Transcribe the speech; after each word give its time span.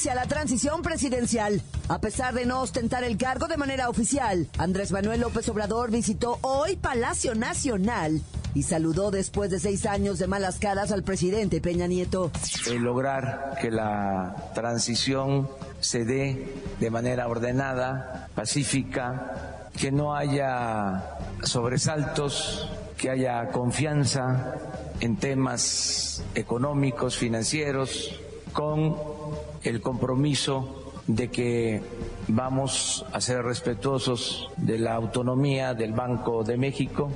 Inicia 0.00 0.14
la 0.14 0.24
transición 0.24 0.80
presidencial. 0.80 1.60
A 1.88 1.98
pesar 1.98 2.32
de 2.32 2.46
no 2.46 2.62
ostentar 2.62 3.04
el 3.04 3.18
cargo 3.18 3.48
de 3.48 3.58
manera 3.58 3.90
oficial, 3.90 4.48
Andrés 4.56 4.92
Manuel 4.92 5.20
López 5.20 5.46
Obrador 5.50 5.90
visitó 5.90 6.38
hoy 6.40 6.76
Palacio 6.76 7.34
Nacional 7.34 8.22
y 8.54 8.62
saludó 8.62 9.10
después 9.10 9.50
de 9.50 9.60
seis 9.60 9.84
años 9.84 10.18
de 10.18 10.26
malas 10.26 10.58
caras 10.58 10.90
al 10.90 11.02
presidente 11.02 11.60
Peña 11.60 11.86
Nieto. 11.86 12.30
El 12.66 12.78
lograr 12.78 13.58
que 13.60 13.70
la 13.70 14.50
transición 14.54 15.50
se 15.80 16.06
dé 16.06 16.50
de 16.80 16.90
manera 16.90 17.28
ordenada, 17.28 18.30
pacífica, 18.34 19.68
que 19.76 19.92
no 19.92 20.16
haya 20.16 21.18
sobresaltos, 21.42 22.70
que 22.96 23.10
haya 23.10 23.50
confianza 23.50 24.54
en 25.00 25.18
temas 25.18 26.22
económicos, 26.34 27.18
financieros, 27.18 28.18
con 28.54 29.19
el 29.62 29.80
compromiso 29.80 30.92
de 31.06 31.28
que 31.28 31.82
vamos 32.28 33.04
a 33.12 33.20
ser 33.20 33.42
respetuosos 33.42 34.50
de 34.56 34.78
la 34.78 34.94
autonomía 34.94 35.74
del 35.74 35.92
Banco 35.92 36.44
de 36.44 36.56
México, 36.56 37.10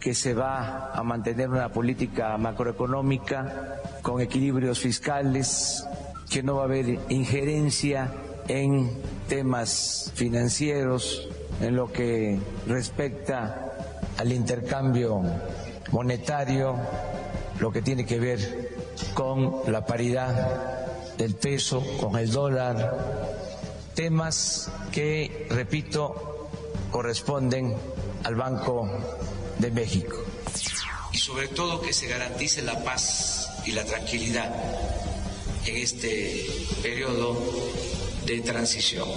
que 0.00 0.14
se 0.14 0.34
va 0.34 0.92
a 0.92 1.02
mantener 1.02 1.48
una 1.48 1.70
política 1.70 2.36
macroeconómica 2.36 3.80
con 4.02 4.20
equilibrios 4.20 4.80
fiscales, 4.80 5.86
que 6.28 6.42
no 6.42 6.56
va 6.56 6.62
a 6.62 6.64
haber 6.64 6.98
injerencia 7.08 8.12
en 8.48 8.90
temas 9.28 10.12
financieros, 10.14 11.28
en 11.60 11.76
lo 11.76 11.92
que 11.92 12.38
respecta 12.66 13.72
al 14.18 14.32
intercambio 14.32 15.22
monetario, 15.92 16.76
lo 17.60 17.70
que 17.70 17.82
tiene 17.82 18.04
que 18.04 18.18
ver 18.18 18.70
con 19.14 19.60
la 19.68 19.86
paridad 19.86 20.81
del 21.22 21.36
peso 21.36 21.80
con 22.00 22.16
el 22.18 22.32
dólar, 22.32 23.30
temas 23.94 24.72
que, 24.90 25.46
repito, 25.50 26.48
corresponden 26.90 27.76
al 28.24 28.34
Banco 28.34 28.88
de 29.56 29.70
México. 29.70 30.16
Y 31.12 31.18
sobre 31.18 31.46
todo 31.46 31.80
que 31.80 31.92
se 31.92 32.08
garantice 32.08 32.60
la 32.62 32.82
paz 32.82 33.48
y 33.64 33.70
la 33.70 33.84
tranquilidad 33.84 34.52
en 35.64 35.76
este 35.76 36.44
periodo 36.82 37.38
de 38.26 38.40
transición. 38.40 39.08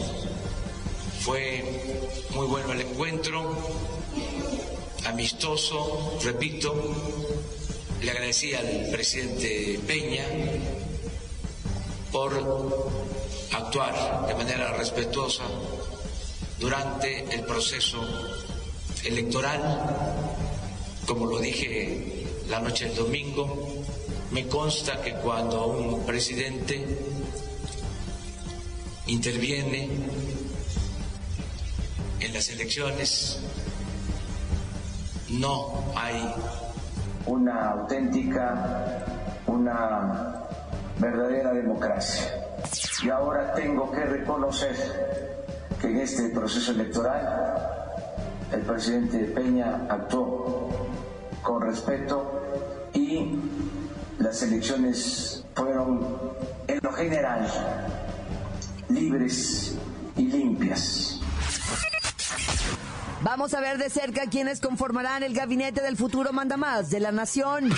Fue 1.22 1.64
muy 2.36 2.46
bueno 2.46 2.74
el 2.74 2.82
encuentro, 2.82 3.52
amistoso, 5.06 6.20
repito, 6.24 6.76
le 8.00 8.12
agradecí 8.12 8.54
al 8.54 8.90
presidente 8.92 9.80
Peña 9.88 10.28
por 12.16 12.32
actuar 13.52 14.26
de 14.26 14.36
manera 14.36 14.72
respetuosa 14.72 15.44
durante 16.58 17.36
el 17.36 17.44
proceso 17.44 18.00
electoral. 19.04 19.60
Como 21.06 21.26
lo 21.26 21.40
dije 21.40 22.26
la 22.48 22.62
noche 22.62 22.86
del 22.86 22.96
domingo, 22.96 23.84
me 24.32 24.48
consta 24.48 25.02
que 25.02 25.16
cuando 25.16 25.68
un 25.68 26.06
presidente 26.06 26.86
interviene 29.08 29.90
en 32.22 32.34
las 32.34 32.48
elecciones, 32.48 33.40
no 35.32 35.84
hay 35.98 36.34
una 37.26 37.72
auténtica, 37.72 39.04
una 39.48 40.45
verdadera 41.00 41.54
democracia. 41.54 42.32
Y 43.04 43.10
ahora 43.10 43.54
tengo 43.54 43.92
que 43.92 44.06
reconocer 44.06 44.76
que 45.82 45.88
en 45.88 45.98
este 45.98 46.30
proceso 46.30 46.72
electoral 46.72 47.66
el 48.52 48.62
presidente 48.62 49.20
Peña 49.26 49.86
actuó 49.90 50.70
con 51.42 51.62
respeto 51.62 52.90
y 52.94 53.40
las 54.20 54.42
elecciones 54.44 55.44
fueron 55.56 56.08
en 56.68 56.80
lo 56.82 56.92
general 56.94 57.48
libres 58.90 59.78
y 60.16 60.24
limpias. 60.24 61.20
Vamos 63.22 63.54
a 63.56 63.60
ver 63.60 63.78
de 63.78 63.90
cerca 63.90 64.28
quiénes 64.30 64.62
conformarán 64.62 65.24
el 65.24 65.34
gabinete 65.34 65.82
del 65.82 65.98
futuro 65.98 66.32
mandamás 66.32 66.92
de 66.92 67.00
la 67.00 67.12
nación. 67.12 67.72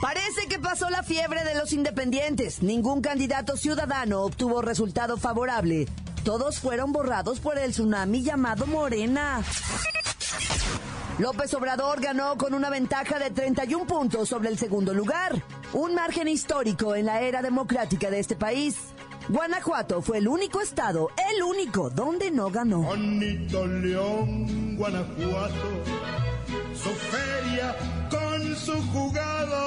Parece 0.00 0.46
que 0.48 0.58
pasó 0.58 0.88
la 0.88 1.02
fiebre 1.02 1.44
de 1.44 1.54
los 1.54 1.72
independientes. 1.74 2.62
Ningún 2.62 3.02
candidato 3.02 3.56
ciudadano 3.56 4.22
obtuvo 4.22 4.62
resultado 4.62 5.18
favorable. 5.18 5.86
Todos 6.24 6.58
fueron 6.58 6.92
borrados 6.92 7.38
por 7.40 7.58
el 7.58 7.72
tsunami 7.72 8.22
llamado 8.22 8.66
Morena. 8.66 9.42
López 11.18 11.52
Obrador 11.52 12.00
ganó 12.00 12.38
con 12.38 12.54
una 12.54 12.70
ventaja 12.70 13.18
de 13.18 13.30
31 13.30 13.86
puntos 13.86 14.26
sobre 14.26 14.48
el 14.48 14.56
segundo 14.56 14.94
lugar, 14.94 15.44
un 15.74 15.94
margen 15.94 16.28
histórico 16.28 16.94
en 16.94 17.04
la 17.04 17.20
era 17.20 17.42
democrática 17.42 18.10
de 18.10 18.20
este 18.20 18.36
país. 18.36 18.76
Guanajuato 19.28 20.00
fue 20.00 20.16
el 20.16 20.28
único 20.28 20.62
estado, 20.62 21.10
el 21.30 21.42
único, 21.42 21.90
donde 21.90 22.30
no 22.30 22.50
ganó. 22.50 22.80
Bonito 22.80 23.66
León, 23.66 24.76
Guanajuato, 24.78 25.68
su 26.82 26.88
su 28.60 28.72
jugada. 28.92 29.60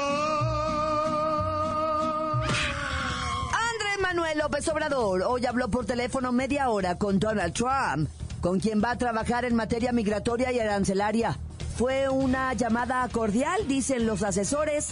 Andrés 2.44 4.00
Manuel 4.02 4.38
López 4.38 4.68
Obrador 4.68 5.24
hoy 5.24 5.46
habló 5.46 5.70
por 5.70 5.86
teléfono 5.86 6.32
media 6.32 6.70
hora 6.70 6.98
con 6.98 7.20
Donald 7.20 7.54
Trump, 7.54 8.10
con 8.42 8.60
quien 8.60 8.82
va 8.84 8.92
a 8.92 8.98
trabajar 8.98 9.46
en 9.46 9.56
materia 9.56 9.92
migratoria 9.92 10.52
y 10.52 10.60
arancelaria. 10.60 11.38
Fue 11.78 12.08
una 12.08 12.54
llamada 12.54 13.08
cordial, 13.12 13.68
dicen 13.68 14.06
los 14.06 14.22
asesores. 14.22 14.90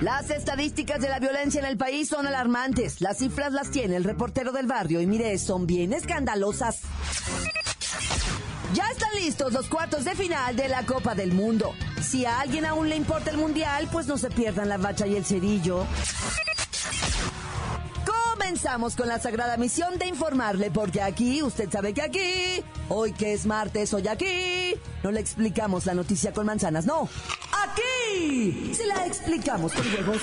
Las 0.00 0.30
estadísticas 0.30 1.02
de 1.02 1.10
la 1.10 1.18
violencia 1.18 1.58
en 1.58 1.66
el 1.66 1.76
país 1.76 2.08
son 2.08 2.26
alarmantes. 2.26 3.02
Las 3.02 3.18
cifras 3.18 3.52
las 3.52 3.70
tiene 3.70 3.96
el 3.96 4.04
reportero 4.04 4.52
del 4.52 4.66
barrio 4.66 5.02
y 5.02 5.06
mire, 5.06 5.36
son 5.36 5.66
bien 5.66 5.92
escandalosas. 5.92 6.80
Ya 8.74 8.88
están 8.88 9.10
listos 9.14 9.52
los 9.52 9.66
cuartos 9.66 10.04
de 10.04 10.14
final 10.14 10.54
de 10.54 10.68
la 10.68 10.86
Copa 10.86 11.16
del 11.16 11.32
Mundo. 11.32 11.74
Si 12.00 12.24
a 12.24 12.40
alguien 12.40 12.64
aún 12.64 12.88
le 12.88 12.94
importa 12.94 13.30
el 13.30 13.36
mundial, 13.36 13.88
pues 13.90 14.06
no 14.06 14.16
se 14.16 14.30
pierdan 14.30 14.68
la 14.68 14.76
bacha 14.76 15.08
y 15.08 15.16
el 15.16 15.24
cerillo. 15.24 15.86
Comenzamos 18.06 18.94
con 18.94 19.08
la 19.08 19.18
sagrada 19.18 19.56
misión 19.56 19.98
de 19.98 20.06
informarle, 20.06 20.70
porque 20.70 21.02
aquí, 21.02 21.42
usted 21.42 21.68
sabe 21.68 21.94
que 21.94 22.02
aquí, 22.02 22.64
hoy 22.88 23.12
que 23.12 23.32
es 23.32 23.44
martes, 23.44 23.92
hoy 23.92 24.06
aquí, 24.06 24.74
no 25.02 25.10
le 25.10 25.18
explicamos 25.18 25.86
la 25.86 25.94
noticia 25.94 26.32
con 26.32 26.46
manzanas, 26.46 26.86
no. 26.86 27.08
Aquí 27.64 28.72
se 28.72 28.86
la 28.86 29.04
explicamos 29.04 29.72
con 29.72 29.84
huevos. 29.92 30.22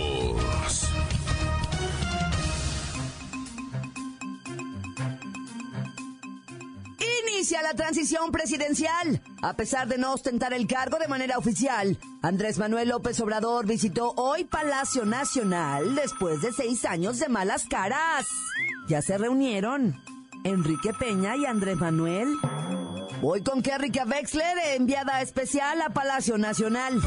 Inicia 7.51 7.67
la 7.67 7.75
transición 7.75 8.31
presidencial. 8.31 9.21
A 9.41 9.57
pesar 9.57 9.89
de 9.89 9.97
no 9.97 10.13
ostentar 10.13 10.53
el 10.53 10.67
cargo 10.67 10.99
de 10.99 11.09
manera 11.09 11.37
oficial, 11.37 11.97
Andrés 12.21 12.57
Manuel 12.57 12.87
López 12.87 13.19
Obrador 13.19 13.67
visitó 13.67 14.13
hoy 14.15 14.45
Palacio 14.45 15.03
Nacional 15.03 15.93
después 15.95 16.41
de 16.41 16.53
seis 16.53 16.85
años 16.85 17.19
de 17.19 17.27
malas 17.27 17.65
caras. 17.65 18.25
Ya 18.87 19.01
se 19.01 19.17
reunieron 19.17 20.01
Enrique 20.45 20.93
Peña 20.97 21.35
y 21.35 21.45
Andrés 21.45 21.75
Manuel. 21.75 22.29
Voy 23.21 23.43
con 23.43 23.61
Kerrika 23.61 24.05
Wexler, 24.05 24.57
enviada 24.77 25.21
especial 25.21 25.81
a 25.81 25.89
Palacio 25.89 26.37
Nacional. 26.37 27.01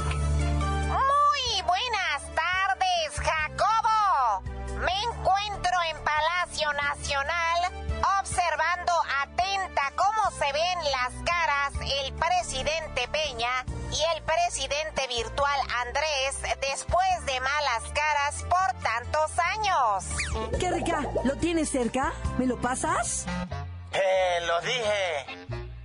Cerca? 21.75 22.13
¿Me 22.39 22.47
lo 22.47 22.57
pasas? 22.57 23.27
Eh, 23.91 24.39
lo 24.47 24.61
dije. 24.61 25.27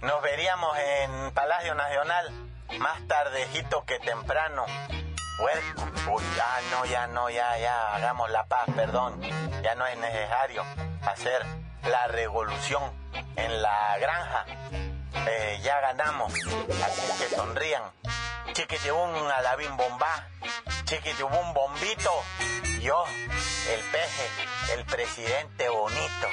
Nos 0.04 0.22
veríamos 0.22 0.78
en 0.78 1.32
Palacio 1.32 1.74
Nacional 1.74 2.30
más 2.78 3.08
tardejito 3.08 3.84
que 3.86 3.98
temprano. 3.98 4.66
Uy, 5.40 6.24
ya 6.38 6.60
no, 6.70 6.86
ya 6.86 7.08
no, 7.08 7.32
ya, 7.32 7.58
ya, 7.58 7.96
hagamos 7.96 8.30
la 8.30 8.46
paz, 8.46 8.66
perdón. 8.76 9.20
Ya 9.64 9.74
no 9.74 9.88
es 9.88 9.98
necesario 9.98 10.64
hacer 11.02 11.44
la 11.84 12.06
revolución 12.06 12.84
en 13.36 13.60
la 13.60 13.98
granja. 13.98 14.46
Eh, 15.28 15.60
ya 15.64 15.80
ganamos, 15.80 16.32
así 16.32 17.24
que 17.24 17.36
sonrían. 17.36 17.82
Chiquete 18.54 18.92
un 18.92 19.32
alabín 19.32 19.76
bomba, 19.78 20.28
chiquete 20.86 21.24
un 21.24 21.54
bombito. 21.54 22.12
Yo, 22.82 23.06
el 23.70 23.80
peje, 23.92 24.28
el 24.74 24.84
presidente 24.86 25.70
bonito. 25.70 26.28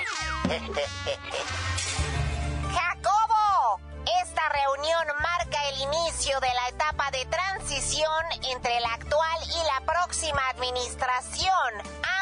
Jacobo, 2.75 3.81
esta 4.23 4.49
reunión 4.49 5.07
marca 5.21 5.69
el 5.69 5.83
inicio 5.83 6.41
de 6.41 6.49
la 6.55 6.69
etapa 6.69 7.11
de 7.11 7.27
transición 7.27 8.25
entre 8.49 8.81
la 8.81 8.95
actual 8.95 9.43
y 9.43 9.63
la 9.65 9.83
próxima 9.93 10.49
administración. 10.49 11.75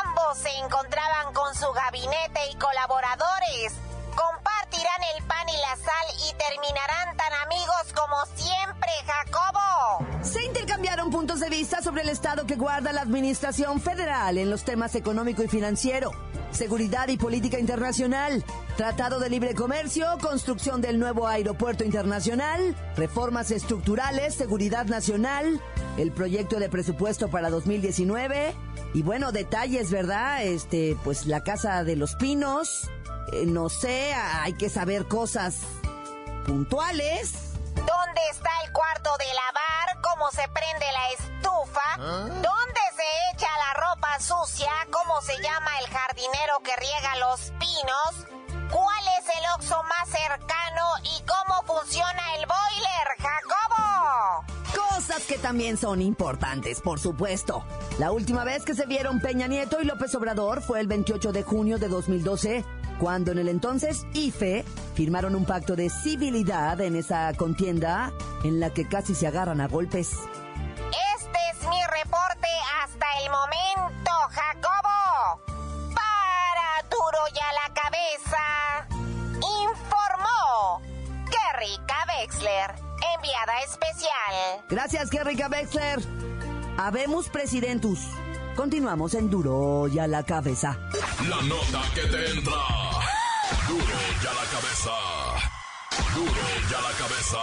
Ambos 0.05 0.39
se 0.39 0.51
encontraban 0.59 1.33
con 1.33 1.55
su 1.55 1.71
gabinete 1.73 2.41
y 2.51 2.57
colaboradores. 2.57 3.73
El 4.75 5.25
pan 5.25 5.49
y 5.49 5.53
la 5.53 5.77
sal 5.77 6.07
y 6.29 6.35
terminarán 6.37 7.17
tan 7.17 7.33
amigos 7.45 7.93
como 7.95 8.17
siempre, 8.35 8.91
Jacobo. 9.07 10.05
Se 10.23 10.45
intercambiaron 10.45 11.11
puntos 11.11 11.39
de 11.39 11.49
vista 11.49 11.81
sobre 11.81 12.03
el 12.03 12.09
estado 12.09 12.45
que 12.45 12.57
guarda 12.57 12.93
la 12.93 13.03
administración 13.03 13.81
federal 13.81 14.37
en 14.37 14.51
los 14.51 14.65
temas 14.65 14.97
económico 14.97 15.45
y 15.45 15.49
financiero, 15.49 16.11
seguridad 16.51 17.07
y 17.07 17.17
política 17.17 17.61
internacional, 17.61 18.45
tratado 18.77 19.21
de 19.21 19.31
libre 19.31 19.55
comercio, 19.55 20.07
construcción 20.21 20.81
del 20.81 20.99
nuevo 20.99 21.29
aeropuerto 21.29 21.85
internacional, 21.85 22.75
reformas 22.97 23.53
estructurales, 23.53 24.35
seguridad 24.35 24.87
nacional, 24.87 25.61
el 25.99 26.11
proyecto 26.11 26.59
de 26.59 26.69
presupuesto 26.69 27.29
para 27.29 27.49
2019 27.49 28.57
y 28.93 29.03
bueno, 29.03 29.31
detalles, 29.31 29.93
¿verdad? 29.93 30.45
Este, 30.45 30.97
pues 31.05 31.27
la 31.27 31.45
casa 31.45 31.85
de 31.85 31.95
los 31.95 32.17
pinos, 32.17 32.91
eh, 33.33 33.47
no 33.47 33.69
sé, 33.69 34.13
hay 34.15 34.55
que 34.55 34.69
saber 34.69 35.07
cosas 35.07 35.61
puntuales. 36.47 37.33
¿Dónde 37.75 38.21
está 38.31 38.51
el 38.65 38.73
cuarto 38.73 39.11
de 39.19 39.27
lavar? 39.27 40.01
¿Cómo 40.03 40.31
se 40.31 40.49
prende 40.49 40.87
la 40.93 41.11
estufa? 41.11 41.97
¿Dónde 41.97 42.81
se 42.97 43.35
echa 43.35 43.49
la 43.59 43.89
ropa 43.89 44.21
sucia? 44.21 44.71
¿Cómo 44.91 45.21
se 45.23 45.35
llama 45.43 45.71
el 45.81 45.87
jardinero 45.87 46.61
que 46.63 46.77
riega 46.77 47.17
los 47.17 47.53
pinos? 47.59 48.27
¿Cuál 48.71 49.05
es 49.19 49.29
el 49.29 49.45
oxo 49.57 49.83
más 49.85 50.09
cercano 50.09 50.83
y 51.03 51.23
cómo 51.23 51.63
funciona 51.65 52.23
el 52.37 52.47
boiler, 52.47 53.07
Jacobo? 53.19 54.45
Cosas 54.91 55.23
que 55.25 55.39
también 55.39 55.77
son 55.77 56.01
importantes, 56.01 56.81
por 56.81 56.99
supuesto. 56.99 57.65
La 57.99 58.11
última 58.11 58.45
vez 58.45 58.65
que 58.65 58.75
se 58.75 58.87
vieron 58.87 59.21
Peña 59.21 59.47
Nieto 59.47 59.81
y 59.81 59.85
López 59.85 60.15
Obrador 60.15 60.63
fue 60.63 60.81
el 60.81 60.87
28 60.87 61.33
de 61.33 61.43
junio 61.43 61.79
de 61.79 61.89
2012, 61.89 62.65
cuando 62.99 63.33
en 63.33 63.39
el 63.39 63.49
entonces 63.49 64.07
IFE 64.13 64.65
firmaron 64.95 65.35
un 65.35 65.45
pacto 65.45 65.77
de 65.77 65.91
civilidad 65.91 66.81
en 66.81 66.97
esa 66.97 67.33
contienda 67.35 68.13
en 68.45 68.61
la 68.61 68.71
que 68.71 68.89
casi 68.89 69.15
se 69.15 69.27
agarran 69.27 69.61
a 69.61 69.69
golpes. 69.69 70.13
Este 71.17 71.39
es 71.53 71.69
mi 71.69 71.81
reporte 72.03 72.49
hasta 72.83 73.07
el 73.23 73.31
momento, 73.31 74.11
Jacobo. 74.31 75.43
Para 75.95 76.89
duro 76.91 77.19
ya 77.35 77.47
la 77.53 77.75
cabeza. 77.75 78.87
Informó 79.71 80.83
Kerrika 81.31 82.07
Wexler, 82.09 82.75
enviada 83.17 83.61
especial. 83.65 84.65
Gracias, 84.69 85.11
Kerrika 85.11 85.49
Wexler. 85.49 86.01
Habemos 86.77 87.29
presidentus. 87.29 88.01
Continuamos 88.57 89.15
en 89.15 89.31
Duro 89.31 89.89
y 89.89 89.99
a 89.99 90.07
la 90.07 90.23
cabeza. 90.23 90.79
La 91.29 91.43
nota 91.43 91.83
que 91.95 92.03
te 92.03 92.31
entra. 92.31 92.84
Duro 93.69 93.85
y 94.23 94.27
a 94.27 94.33
la 94.33 94.45
cabeza. 94.51 94.91
Duro 96.15 96.43
y 96.71 96.75
a 96.75 96.81
la 96.81 96.93
cabeza. 96.99 97.39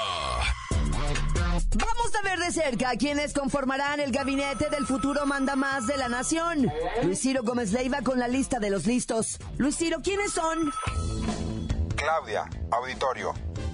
Vamos 1.76 2.16
a 2.16 2.22
ver 2.24 2.40
de 2.40 2.52
cerca 2.52 2.92
quienes 2.98 3.34
conformarán 3.34 4.00
el 4.00 4.12
gabinete 4.12 4.70
del 4.70 4.86
futuro 4.86 5.26
mandamás 5.26 5.88
de 5.88 5.98
la 5.98 6.10
nación. 6.10 6.72
Luis 7.04 7.20
Ciro 7.22 7.44
Gómez 7.44 7.72
Leiva 7.72 8.02
con 8.02 8.20
la 8.20 8.28
lista 8.28 8.60
de 8.60 8.70
los 8.70 8.86
listos. 8.86 9.38
Luis 9.58 9.78
Ciro, 9.78 10.00
¿quiénes 10.04 10.32
son? 10.32 10.72
Claudia, 11.96 12.50
auditorio. 12.72 13.34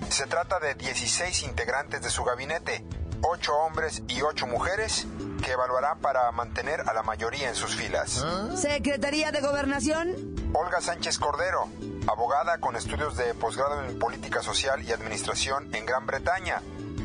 Se 0.10 0.26
trata 0.26 0.60
de 0.60 0.76
16 0.76 1.44
integrantes 1.44 2.02
de 2.02 2.10
su 2.10 2.24
gabinete, 2.24 2.84
8 3.22 3.54
hombres 3.56 4.04
y 4.08 4.22
8 4.22 4.48
mujeres, 4.48 5.08
que 5.44 5.52
evaluará 5.52 5.96
para 5.96 6.32
mantener 6.32 6.82
a 6.88 6.94
la 6.94 7.04
mayoría 7.04 7.50
en 7.50 7.56
sus 7.56 7.76
filas. 7.76 8.26
Secretaría 8.56 9.32
de 9.32 9.42
Gobernación. 9.42 10.36
Olga 10.54 10.82
Sánchez 10.82 11.20
Cordero, 11.20 11.68
abogada 12.08 12.60
con 12.60 12.76
estudios 12.76 13.18
de 13.18 13.34
posgrado 13.34 13.84
en 13.84 14.00
Política 14.00 14.42
Social 14.42 14.84
y 14.84 14.92
Administración 14.92 15.70
en 15.74 15.86
Gran 15.86 16.06
Bretaña. 16.06 16.62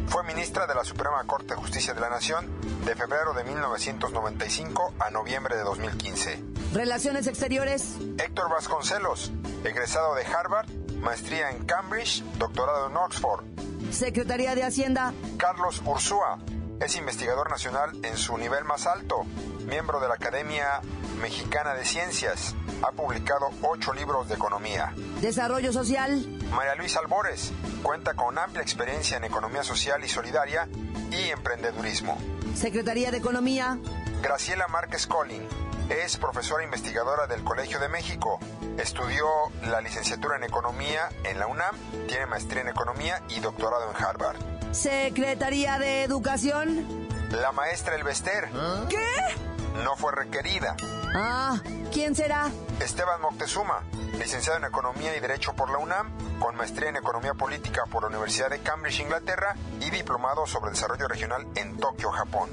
Fue 0.06 0.22
ministra 0.24 0.66
de 0.66 0.74
la 0.74 0.84
Suprema 0.84 1.22
Corte 1.24 1.54
de 1.54 1.60
Justicia 1.60 1.94
de 1.94 2.00
la 2.00 2.10
Nación 2.10 2.46
de 2.84 2.94
febrero 2.94 3.34
de 3.34 3.44
1995 3.44 4.94
a 4.98 5.10
noviembre 5.10 5.56
de 5.56 5.62
2015. 5.62 6.42
Relaciones 6.72 7.26
Exteriores. 7.26 7.96
Héctor 8.18 8.50
Vasconcelos, 8.50 9.32
egresado 9.64 10.14
de 10.14 10.24
Harvard, 10.24 10.68
maestría 11.00 11.50
en 11.50 11.64
Cambridge, 11.64 12.22
doctorado 12.38 12.88
en 12.88 12.96
Oxford. 12.96 13.44
Secretaría 13.90 14.54
de 14.54 14.64
Hacienda. 14.64 15.12
Carlos 15.36 15.82
Ursúa, 15.84 16.38
es 16.80 16.96
investigador 16.96 17.50
nacional 17.50 17.90
en 18.02 18.16
su 18.16 18.36
nivel 18.38 18.64
más 18.64 18.86
alto, 18.86 19.24
miembro 19.66 20.00
de 20.00 20.08
la 20.08 20.14
Academia 20.14 20.80
Mexicana 21.20 21.74
de 21.74 21.84
Ciencias. 21.84 22.54
Ha 22.82 22.92
publicado 22.92 23.50
ocho 23.62 23.92
libros 23.92 24.28
de 24.28 24.34
economía. 24.34 24.92
Desarrollo 25.20 25.72
Social. 25.72 26.26
María 26.50 26.74
Luisa 26.74 27.00
Albores 27.00 27.52
cuenta 27.82 28.14
con 28.14 28.38
amplia 28.38 28.62
experiencia 28.62 29.16
en 29.16 29.24
economía 29.24 29.62
social 29.62 30.02
y 30.04 30.08
solidaria 30.08 30.68
y 31.10 31.30
emprendedurismo. 31.30 32.18
Secretaría 32.54 33.10
de 33.10 33.18
Economía. 33.18 33.78
Graciela 34.22 34.68
Márquez 34.68 35.06
Collin 35.06 35.46
es 35.88 36.16
profesora 36.16 36.64
investigadora 36.64 37.26
del 37.26 37.44
Colegio 37.44 37.78
de 37.78 37.88
México. 37.88 38.38
Estudió 38.78 39.26
la 39.66 39.80
licenciatura 39.80 40.36
en 40.36 40.44
Economía 40.44 41.08
en 41.24 41.38
la 41.38 41.46
UNAM, 41.46 41.76
tiene 42.08 42.26
maestría 42.26 42.62
en 42.62 42.68
Economía 42.68 43.22
y 43.28 43.40
doctorado 43.40 43.90
en 43.90 44.04
Harvard. 44.04 44.51
Secretaría 44.72 45.78
de 45.78 46.02
Educación. 46.02 47.08
La 47.30 47.52
maestra 47.52 47.94
Elvester 47.94 48.48
¿Qué? 48.88 49.80
no 49.84 49.96
fue 49.96 50.12
requerida. 50.12 50.76
Ah, 51.14 51.60
¿quién 51.92 52.14
será? 52.14 52.50
Esteban 52.80 53.20
Moctezuma, 53.20 53.82
licenciado 54.18 54.58
en 54.58 54.64
Economía 54.64 55.14
y 55.16 55.20
Derecho 55.20 55.54
por 55.54 55.70
la 55.70 55.78
UNAM, 55.78 56.10
con 56.38 56.56
maestría 56.56 56.88
en 56.88 56.96
Economía 56.96 57.34
Política 57.34 57.82
por 57.90 58.02
la 58.02 58.08
Universidad 58.08 58.50
de 58.50 58.60
Cambridge, 58.60 59.00
Inglaterra, 59.00 59.54
y 59.80 59.90
diplomado 59.90 60.46
sobre 60.46 60.70
desarrollo 60.70 61.06
regional 61.06 61.46
en 61.54 61.76
Tokio, 61.76 62.10
Japón. 62.10 62.50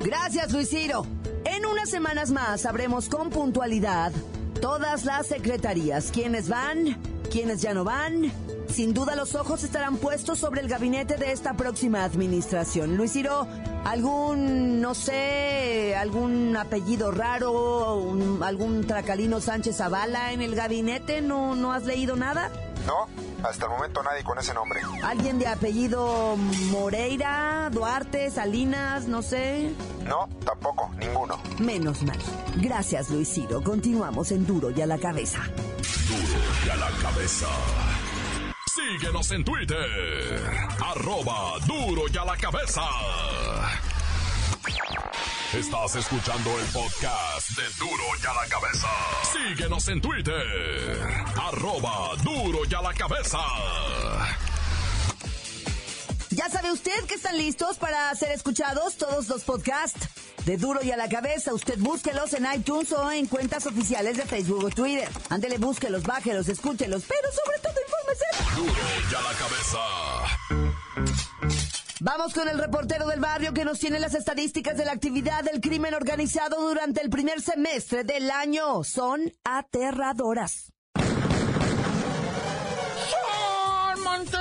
Gracias, 0.00 0.52
Luis 0.52 0.70
Ciro. 0.70 1.04
En 1.44 1.66
unas 1.66 1.90
semanas 1.90 2.30
más 2.30 2.62
sabremos 2.62 3.08
con 3.08 3.30
puntualidad 3.30 4.12
todas 4.60 5.04
las 5.04 5.26
secretarías, 5.26 6.10
quiénes 6.12 6.48
van, 6.48 6.96
quiénes 7.30 7.62
ya 7.62 7.72
no 7.74 7.84
van. 7.84 8.30
Sin 8.68 8.94
duda 8.94 9.16
los 9.16 9.34
ojos 9.34 9.64
estarán 9.64 9.96
puestos 9.96 10.38
sobre 10.38 10.60
el 10.60 10.68
gabinete 10.68 11.16
de 11.16 11.32
esta 11.32 11.54
próxima 11.54 12.04
administración. 12.04 12.96
Luis 12.96 13.12
Ciro, 13.12 13.46
algún, 13.84 14.80
no 14.80 14.94
sé, 14.94 15.94
algún 15.96 16.56
apellido 16.56 17.10
raro, 17.10 17.96
un- 17.96 18.42
algún 18.42 18.86
Tracalino 18.86 19.40
Sánchez 19.40 19.76
Zavala 19.78 20.32
en 20.32 20.40
el 20.42 20.54
gabinete, 20.54 21.20
¿no, 21.20 21.56
no 21.56 21.72
has 21.72 21.84
leído 21.84 22.16
nada? 22.16 22.50
No, 22.86 23.06
hasta 23.44 23.66
el 23.66 23.70
momento 23.70 24.02
nadie 24.02 24.22
con 24.24 24.38
ese 24.38 24.54
nombre. 24.54 24.80
¿Alguien 25.02 25.38
de 25.38 25.46
apellido 25.46 26.36
Moreira, 26.70 27.70
Duarte, 27.72 28.30
Salinas, 28.30 29.06
no 29.06 29.22
sé? 29.22 29.70
No, 30.04 30.28
tampoco, 30.44 30.90
ninguno. 30.98 31.38
Menos 31.58 32.02
mal. 32.02 32.18
Gracias, 32.56 33.10
Luis 33.10 33.32
Ciro. 33.32 33.62
Continuamos 33.62 34.30
en 34.32 34.46
Duro 34.46 34.70
y 34.70 34.80
a 34.80 34.86
la 34.86 34.98
cabeza. 34.98 35.38
Duro 36.08 36.42
y 36.66 36.70
a 36.70 36.76
la 36.76 36.90
cabeza. 37.02 37.46
Síguenos 38.66 39.30
en 39.32 39.44
Twitter. 39.44 40.40
Arroba 40.84 41.58
duro 41.66 42.02
y 42.12 42.16
a 42.16 42.24
la 42.24 42.36
cabeza. 42.36 42.82
Estás 45.52 45.96
escuchando 45.96 46.60
el 46.60 46.66
podcast 46.66 47.50
de 47.56 47.62
Duro 47.76 48.04
y 48.22 48.26
a 48.26 48.34
la 48.34 48.46
cabeza. 48.48 48.86
Síguenos 49.32 49.88
en 49.88 50.00
Twitter. 50.00 51.00
Arroba 51.36 52.14
duro 52.22 52.60
y 52.70 52.74
a 52.74 52.80
la 52.80 52.94
cabeza. 52.94 53.38
Ya 56.30 56.48
sabe 56.48 56.70
usted 56.70 57.04
que 57.06 57.14
están 57.14 57.36
listos 57.36 57.78
para 57.78 58.14
ser 58.14 58.30
escuchados 58.30 58.96
todos 58.96 59.26
los 59.28 59.42
podcasts 59.42 60.08
de 60.44 60.56
Duro 60.56 60.84
y 60.84 60.92
a 60.92 60.96
la 60.96 61.08
Cabeza. 61.08 61.52
Usted 61.52 61.80
búsquelos 61.80 62.32
en 62.34 62.46
iTunes 62.54 62.92
o 62.92 63.10
en 63.10 63.26
cuentas 63.26 63.66
oficiales 63.66 64.16
de 64.16 64.26
Facebook 64.26 64.64
o 64.64 64.70
Twitter. 64.70 65.08
Ándele, 65.30 65.58
búsquelos, 65.58 66.04
bájelos, 66.04 66.48
escúchelos, 66.48 67.02
pero 67.08 67.28
sobre 67.32 67.58
todo 67.58 67.74
infórmese. 67.84 68.24
Duro 68.56 68.72
y 69.10 69.14
a 69.14 69.20
la 69.20 69.32
cabeza. 69.34 69.80
Vamos 72.02 72.32
con 72.32 72.48
el 72.48 72.58
reportero 72.58 73.06
del 73.06 73.20
barrio 73.20 73.52
que 73.52 73.66
nos 73.66 73.78
tiene 73.78 74.00
las 74.00 74.14
estadísticas 74.14 74.74
de 74.78 74.86
la 74.86 74.92
actividad 74.92 75.44
del 75.44 75.60
crimen 75.60 75.92
organizado 75.92 76.66
durante 76.66 77.02
el 77.02 77.10
primer 77.10 77.42
semestre 77.42 78.04
del 78.04 78.30
año. 78.30 78.82
Son 78.84 79.30
aterradoras. 79.44 80.72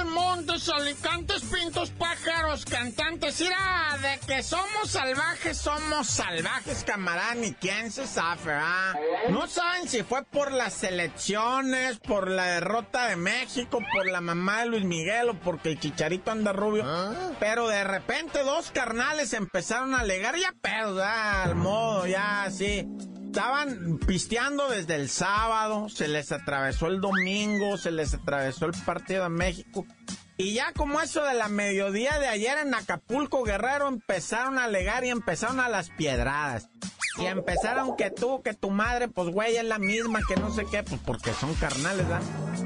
Montes, 0.05 0.69
alicantes, 0.69 1.41
pintos, 1.43 1.91
pájaros, 1.91 2.65
cantantes. 2.65 3.39
Mira, 3.39 3.98
de 4.01 4.19
que 4.25 4.43
somos 4.43 4.89
salvajes, 4.89 5.57
somos 5.57 6.07
salvajes, 6.07 6.83
camarada, 6.83 7.36
ni 7.36 7.53
quién 7.53 7.91
se 7.91 8.05
sabe, 8.05 8.53
¿ah? 8.53 8.93
No 9.29 9.48
saben 9.48 9.88
si 9.88 10.03
fue 10.03 10.24
por 10.24 10.51
las 10.51 10.83
elecciones, 10.83 12.00
por 12.00 12.29
la 12.29 12.45
derrota 12.45 13.07
de 13.07 13.15
México, 13.15 13.79
por 13.93 14.07
la 14.07 14.21
mamá 14.21 14.62
de 14.62 14.65
Luis 14.67 14.83
Miguel 14.83 15.29
o 15.29 15.33
porque 15.39 15.69
el 15.69 15.79
chicharito 15.79 16.31
anda 16.31 16.51
rubio. 16.51 16.83
¿Ah? 16.86 17.31
Pero 17.39 17.67
de 17.67 17.83
repente 17.83 18.43
dos 18.43 18.71
carnales 18.71 19.33
empezaron 19.33 19.93
a 19.93 20.00
alegar 20.00 20.36
ya 20.36 20.53
pedo, 20.62 21.03
al 21.03 21.55
modo, 21.55 22.05
ya 22.05 22.43
así. 22.43 22.88
Estaban 23.29 24.00
pisteando 24.00 24.69
desde 24.69 24.95
el 24.95 25.07
sábado, 25.07 25.88
se 25.88 26.07
les 26.07 26.31
atravesó 26.31 26.88
el 26.88 27.00
domingo, 27.00 27.77
se 27.77 27.91
les 27.91 28.15
atravesó 28.15 28.65
el 28.65 28.71
partido 28.83 29.21
de 29.21 29.29
México. 29.29 29.86
Y 30.36 30.55
ya 30.55 30.74
como 30.74 31.00
eso 31.00 31.24
de 31.24 31.36
la 31.36 31.48
mediodía 31.48 32.17
de 32.17 32.27
ayer 32.27 32.57
en 32.57 32.74
Acapulco, 32.74 33.43
Guerrero, 33.43 33.88
empezaron 33.88 34.57
a 34.57 34.63
alegar 34.63 35.05
y 35.05 35.09
empezaron 35.09 35.59
a 35.59 35.69
las 35.69 35.91
piedradas. 35.91 36.69
Y 37.18 37.25
empezaron 37.25 37.96
que 37.96 38.12
tú, 38.12 38.42
que 38.42 38.54
tu 38.54 38.70
madre, 38.70 39.08
pues 39.08 39.30
güey, 39.30 39.58
es 39.58 39.66
la 39.66 39.80
misma, 39.80 40.20
que 40.28 40.36
no 40.36 40.51
sé 40.51 40.66
qué, 40.70 40.84
pues 40.84 41.01
porque 41.06 41.34
son 41.34 41.54
carnales, 41.56 42.08
¿verdad? 42.08 42.22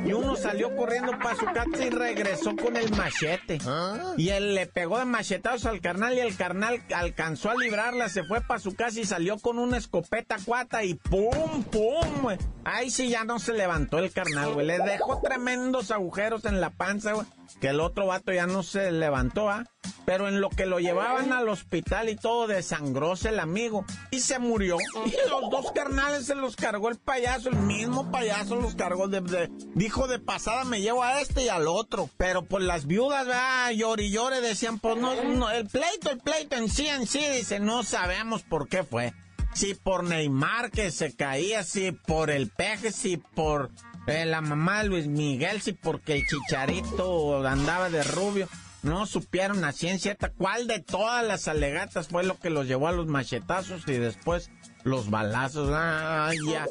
Y 0.06 0.14
uno 0.14 0.36
salió 0.36 0.76
corriendo 0.76 1.18
para 1.18 1.36
su 1.36 1.46
casa 1.46 1.86
y 1.86 1.90
regresó 1.90 2.56
con 2.56 2.76
el 2.76 2.92
machete. 2.92 3.60
¿Ah? 3.66 4.14
Y 4.18 4.30
él 4.30 4.54
le 4.54 4.68
pegó 4.68 5.00
de 5.00 5.06
machetazos 5.06 5.66
al 5.66 5.82
carnal 5.82 6.14
y 6.14 6.20
el 6.20 6.36
carnal 6.36 6.84
alcanzó 6.94 7.50
a 7.50 7.56
librarla, 7.56 8.10
se 8.10 8.24
fue 8.24 8.42
para 8.42 8.60
su 8.60 8.76
casa 8.76 9.00
y 9.00 9.06
salió 9.06 9.40
con 9.40 9.58
una 9.60 9.78
escopeta 9.78 10.38
cuata 10.44 10.84
y 10.84 10.96
¡pum, 10.96 11.64
pum! 11.64 12.22
Güey. 12.22 12.38
Ahí 12.66 12.90
sí 12.90 13.10
ya 13.10 13.24
no 13.24 13.40
se 13.40 13.54
levantó 13.54 14.00
el 14.00 14.12
carnal, 14.12 14.54
güey. 14.54 14.68
Le 14.68 14.78
dejó 14.80 15.20
tremendos 15.22 15.92
agujeros 15.92 16.46
en 16.46 16.62
la 16.62 16.70
panza, 16.70 17.14
güey. 17.14 17.26
Que 17.60 17.70
el 17.70 17.80
otro 17.80 18.08
vato 18.08 18.34
ya 18.34 18.48
no 18.48 18.64
se 18.64 18.92
levantó, 18.92 19.50
¿ah? 19.50 19.66
Pero 20.06 20.28
en 20.28 20.42
lo 20.42 20.50
que 20.50 20.66
lo 20.66 20.80
llevaban 20.80 21.32
al 21.32 21.48
hospital 21.48 22.10
y 22.10 22.16
todo, 22.16 22.48
desangróse 22.48 23.30
el 23.30 23.40
amigo. 23.40 23.86
Y 24.12 24.20
se 24.20 24.38
murió. 24.40 24.78
Y 25.06 25.30
los 25.30 25.50
dos 25.50 25.72
carnales 25.72 26.26
se 26.26 26.36
los 26.36 26.56
cargó 26.56 26.90
el 26.90 26.98
payaso. 26.98 27.50
El 27.50 27.56
mismo 27.58 28.12
payaso 28.12 28.56
los 28.56 28.76
cargó. 28.76 29.08
De, 29.08 29.50
dijo 29.76 30.08
de 30.08 30.20
pasada, 30.20 30.66
me 30.66 30.82
llevo 30.82 31.04
a 31.04 31.22
este 31.22 31.46
y 31.46 31.50
al 31.50 31.68
otro. 31.68 32.10
Pero 32.18 32.44
pues 32.44 32.64
las 32.64 32.86
viudas, 32.86 33.26
¿verdad? 33.26 33.72
Llori 33.72 34.06
y 34.06 34.12
llore, 34.12 34.42
decían, 34.42 34.80
pues 34.80 34.98
no, 34.98 35.50
el 35.50 35.68
pleito, 35.68 36.12
el 36.12 36.20
pleito 36.20 36.56
en 36.56 36.70
sí, 36.70 36.88
en 36.88 37.08
sí, 37.08 37.22
dice, 37.34 37.60
no 37.60 37.84
sabemos 37.84 38.44
por 38.44 38.68
qué 38.68 38.84
fue. 38.84 39.14
Si 39.54 39.76
por 39.76 40.04
Neymar 40.04 40.72
que 40.72 40.92
se 40.92 41.16
caía, 41.16 41.64
si 41.64 41.92
por 41.92 42.32
el 42.32 42.50
peje, 42.50 42.92
si 42.92 43.18
por 43.18 43.70
eh, 44.08 44.26
la 44.26 44.42
mamá 44.42 44.84
de 44.84 44.90
Luis 44.90 45.08
Miguel, 45.08 45.62
si 45.62 45.74
porque 45.74 46.16
el 46.16 46.24
chicharito 46.28 47.46
andaba 47.48 47.90
de 47.90 48.04
rubio 48.04 48.48
no 48.84 49.06
supieron 49.06 49.64
a 49.64 49.72
ciencia 49.72 50.18
cuál 50.38 50.68
de 50.68 50.80
todas 50.80 51.26
las 51.26 51.48
alegatas 51.48 52.10
fue 52.10 52.24
lo 52.24 52.38
que 52.38 52.50
los 52.50 52.68
llevó 52.68 52.90
a 52.90 52.92
los 52.92 53.08
machetazos 53.08 53.88
y 53.88 53.94
después 53.94 54.52
los 54.84 55.10
balazos. 55.10 55.72
Ay, 55.74 56.38
ya. 56.52 56.68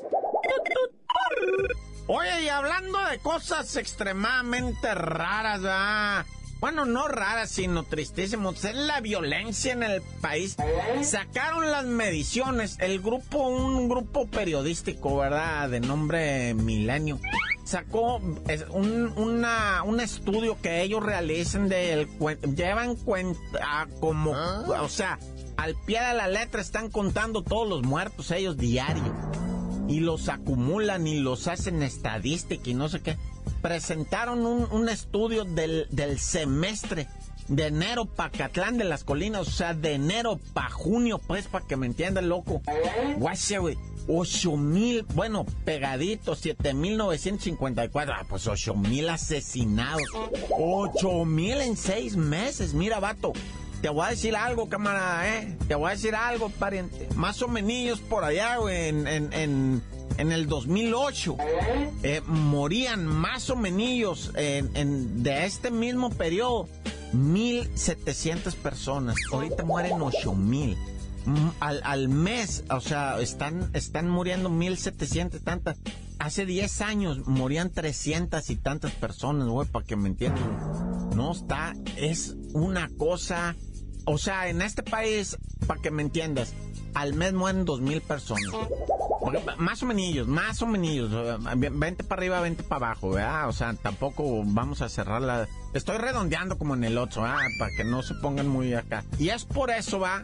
Oye, 2.06 2.42
y 2.42 2.48
hablando 2.48 3.02
de 3.06 3.18
cosas 3.18 3.74
extremadamente 3.76 4.94
raras, 4.94 5.62
¿verdad? 5.62 6.26
Bueno, 6.62 6.84
no 6.84 7.08
raras, 7.08 7.50
sino 7.50 7.82
tristísimos, 7.82 8.64
es 8.64 8.76
la 8.76 9.00
violencia 9.00 9.72
en 9.72 9.82
el 9.82 10.00
país. 10.20 10.56
Sacaron 11.02 11.72
las 11.72 11.84
mediciones, 11.84 12.76
el 12.78 13.00
grupo, 13.00 13.48
un 13.48 13.88
grupo 13.88 14.28
periodístico, 14.28 15.16
¿verdad? 15.16 15.68
De 15.68 15.80
nombre 15.80 16.54
Milenio 16.54 17.18
sacó 17.64 18.18
un, 18.70 19.12
una, 19.16 19.82
un 19.84 19.98
estudio 19.98 20.56
que 20.62 20.82
ellos 20.82 21.02
realicen 21.02 21.68
del 21.68 22.08
llevan 22.54 22.94
cuenta 22.94 23.88
como, 23.98 24.32
¿Ah? 24.32 24.82
o 24.82 24.88
sea, 24.88 25.18
al 25.56 25.74
pie 25.84 26.00
de 26.00 26.14
la 26.14 26.28
letra 26.28 26.60
están 26.60 26.90
contando 26.90 27.42
todos 27.42 27.68
los 27.68 27.82
muertos 27.82 28.30
ellos 28.30 28.56
diario 28.56 29.12
y 29.88 29.98
los 29.98 30.28
acumulan 30.28 31.08
y 31.08 31.18
los 31.18 31.48
hacen 31.48 31.82
estadística 31.82 32.70
y 32.70 32.74
no 32.74 32.88
sé 32.88 33.00
qué. 33.00 33.16
Presentaron 33.62 34.44
un, 34.44 34.88
estudio 34.88 35.44
del, 35.44 35.86
del 35.90 36.18
semestre 36.18 37.08
de 37.48 37.66
enero 37.66 38.06
para 38.06 38.30
Catlán 38.30 38.78
de 38.78 38.84
las 38.84 39.04
Colinas, 39.04 39.46
o 39.46 39.50
sea, 39.50 39.74
de 39.74 39.94
enero 39.94 40.38
para 40.52 40.70
junio, 40.70 41.20
pues, 41.26 41.46
para 41.48 41.66
que 41.66 41.76
me 41.76 41.86
entiendan, 41.86 42.28
loco. 42.28 42.62
Guache, 43.16 43.58
güey. 43.58 43.78
8 44.08 44.56
mil, 44.56 45.04
bueno, 45.14 45.46
pegaditos, 45.64 46.40
7 46.40 46.74
mil 46.74 46.96
954. 46.96 48.14
Ah, 48.14 48.26
pues 48.28 48.48
8 48.48 48.74
mil 48.74 49.08
asesinados. 49.08 50.02
8 50.50 51.24
mil 51.24 51.60
en 51.60 51.76
seis 51.76 52.16
meses. 52.16 52.74
Mira, 52.74 52.98
vato. 52.98 53.32
Te 53.80 53.88
voy 53.88 54.06
a 54.06 54.10
decir 54.10 54.36
algo, 54.36 54.68
camarada, 54.68 55.28
¿eh? 55.28 55.56
Te 55.66 55.74
voy 55.74 55.88
a 55.88 55.94
decir 55.94 56.14
algo, 56.14 56.50
pariente. 56.50 57.08
Más 57.16 57.42
o 57.42 57.48
menos 57.48 57.98
por 58.00 58.22
allá, 58.24 58.56
güey, 58.58 58.88
en, 58.88 59.82
en, 60.18 60.32
el 60.32 60.46
2008, 60.46 61.36
eh, 62.02 62.20
morían 62.26 63.06
más 63.06 63.50
o 63.50 63.56
menos 63.56 64.30
en, 64.34 64.70
en, 64.76 65.22
de 65.22 65.44
este 65.46 65.70
mismo 65.70 66.10
periodo 66.10 66.68
1.700 67.12 68.54
personas. 68.56 69.16
Ahorita 69.32 69.64
mueren 69.64 69.98
8.000. 69.98 70.76
Mm, 71.24 71.48
al, 71.60 71.80
al 71.84 72.08
mes, 72.08 72.64
o 72.70 72.80
sea, 72.80 73.20
están, 73.20 73.70
están 73.74 74.08
muriendo 74.08 74.50
1.700 74.50 75.40
tantas. 75.42 75.78
Hace 76.18 76.46
10 76.46 76.80
años 76.82 77.26
morían 77.26 77.70
300 77.70 78.48
y 78.50 78.56
tantas 78.56 78.92
personas, 78.92 79.48
güey, 79.48 79.68
para 79.68 79.84
que 79.84 79.96
me 79.96 80.08
entiendan. 80.08 81.10
No 81.16 81.32
está, 81.32 81.74
es 81.96 82.36
una 82.52 82.88
cosa. 82.96 83.56
O 84.04 84.18
sea, 84.18 84.48
en 84.48 84.62
este 84.62 84.82
país, 84.82 85.36
para 85.66 85.80
que 85.80 85.90
me 85.90 86.02
entiendas, 86.02 86.54
al 86.94 87.14
mes 87.14 87.32
mueren 87.32 87.66
2.000 87.66 88.00
personas. 88.02 88.52
Más 89.58 89.82
o 89.82 89.86
menos, 89.86 90.26
más 90.26 90.62
o 90.62 90.66
menos. 90.66 91.10
Vente 91.56 92.04
para 92.04 92.20
arriba, 92.20 92.40
vente 92.40 92.62
para 92.62 92.86
abajo. 92.86 93.08
O 93.48 93.52
sea, 93.52 93.74
tampoco 93.74 94.42
vamos 94.44 94.82
a 94.82 94.88
cerrar 94.88 95.22
la... 95.22 95.48
Estoy 95.74 95.98
redondeando 95.98 96.58
como 96.58 96.74
en 96.74 96.84
el 96.84 96.98
8, 96.98 97.20
Para 97.20 97.70
que 97.76 97.84
no 97.84 98.02
se 98.02 98.14
pongan 98.14 98.48
muy 98.48 98.74
acá. 98.74 99.04
Y 99.18 99.30
es 99.30 99.44
por 99.44 99.70
eso, 99.70 100.00
va, 100.00 100.22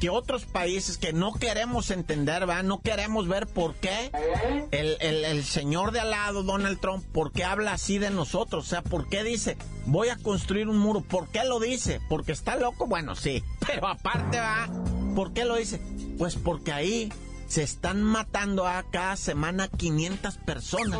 que 0.00 0.10
otros 0.10 0.44
países 0.44 0.98
que 0.98 1.12
no 1.12 1.32
queremos 1.32 1.90
entender, 1.90 2.48
va, 2.48 2.62
no 2.62 2.80
queremos 2.80 3.28
ver 3.28 3.46
por 3.46 3.74
qué 3.74 4.10
el, 4.70 4.96
el, 5.00 5.44
señor 5.44 5.92
de 5.92 6.00
al 6.00 6.10
lado, 6.10 6.42
Donald 6.42 6.78
Trump, 6.80 7.04
por 7.12 7.32
qué 7.32 7.44
habla 7.44 7.72
así 7.72 7.98
de 7.98 8.10
nosotros, 8.10 8.66
o 8.66 8.68
sea, 8.68 8.82
por 8.82 9.08
qué 9.08 9.24
dice, 9.24 9.56
voy 9.86 10.08
a 10.08 10.16
construir 10.16 10.68
un 10.68 10.78
muro, 10.78 11.00
¿por 11.00 11.28
qué 11.28 11.44
lo 11.44 11.60
dice? 11.60 12.00
¿Porque 12.08 12.32
está 12.32 12.56
loco? 12.56 12.86
Bueno, 12.86 13.14
sí, 13.14 13.42
pero 13.66 13.88
aparte, 13.88 14.38
va, 14.38 14.68
¿por 15.14 15.32
qué 15.32 15.44
lo 15.44 15.56
dice? 15.56 15.80
Pues 16.18 16.36
porque 16.36 16.72
ahí 16.72 17.12
se 17.54 17.62
están 17.62 18.02
matando 18.02 18.66
a 18.66 18.82
cada 18.82 19.14
semana 19.14 19.68
500 19.68 20.38
personas. 20.38 20.98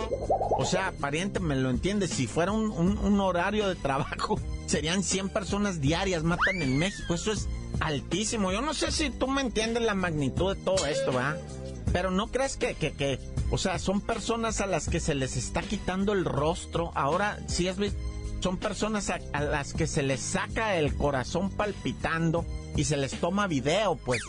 O 0.56 0.64
sea, 0.64 0.92
pariente, 1.00 1.40
me 1.40 1.56
lo 1.56 1.68
entiende, 1.68 2.06
si 2.06 2.28
fuera 2.28 2.52
un, 2.52 3.20
horario 3.20 3.68
de 3.68 3.74
trabajo, 3.74 4.38
serían 4.66 5.02
100 5.02 5.30
personas 5.30 5.80
diarias 5.80 6.22
matan 6.22 6.62
en 6.62 6.78
México. 6.78 7.14
Eso 7.14 7.32
es 7.32 7.48
altísimo. 7.80 8.52
Yo 8.52 8.60
no 8.60 8.72
sé 8.72 8.92
si 8.92 9.10
tú 9.10 9.26
me 9.26 9.40
entiendes 9.40 9.82
la 9.82 9.96
magnitud 9.96 10.54
de 10.54 10.62
todo 10.62 10.86
esto, 10.86 11.10
¿verdad? 11.10 11.40
Pero 11.92 12.12
no 12.12 12.28
crees 12.28 12.56
que, 12.56 12.74
que, 12.74 12.92
que, 12.92 13.18
o 13.50 13.58
sea, 13.58 13.80
son 13.80 14.00
personas 14.00 14.60
a 14.60 14.66
las 14.66 14.88
que 14.88 15.00
se 15.00 15.16
les 15.16 15.36
está 15.36 15.60
quitando 15.60 16.12
el 16.12 16.24
rostro. 16.24 16.92
Ahora, 16.94 17.40
si 17.48 17.66
es 17.66 17.78
son 18.38 18.58
personas 18.58 19.10
a, 19.10 19.18
las 19.40 19.72
que 19.72 19.88
se 19.88 20.04
les 20.04 20.20
saca 20.20 20.76
el 20.76 20.94
corazón 20.94 21.50
palpitando 21.50 22.44
y 22.76 22.84
se 22.84 22.96
les 22.96 23.12
toma 23.12 23.46
video, 23.46 23.96
pues. 23.96 24.22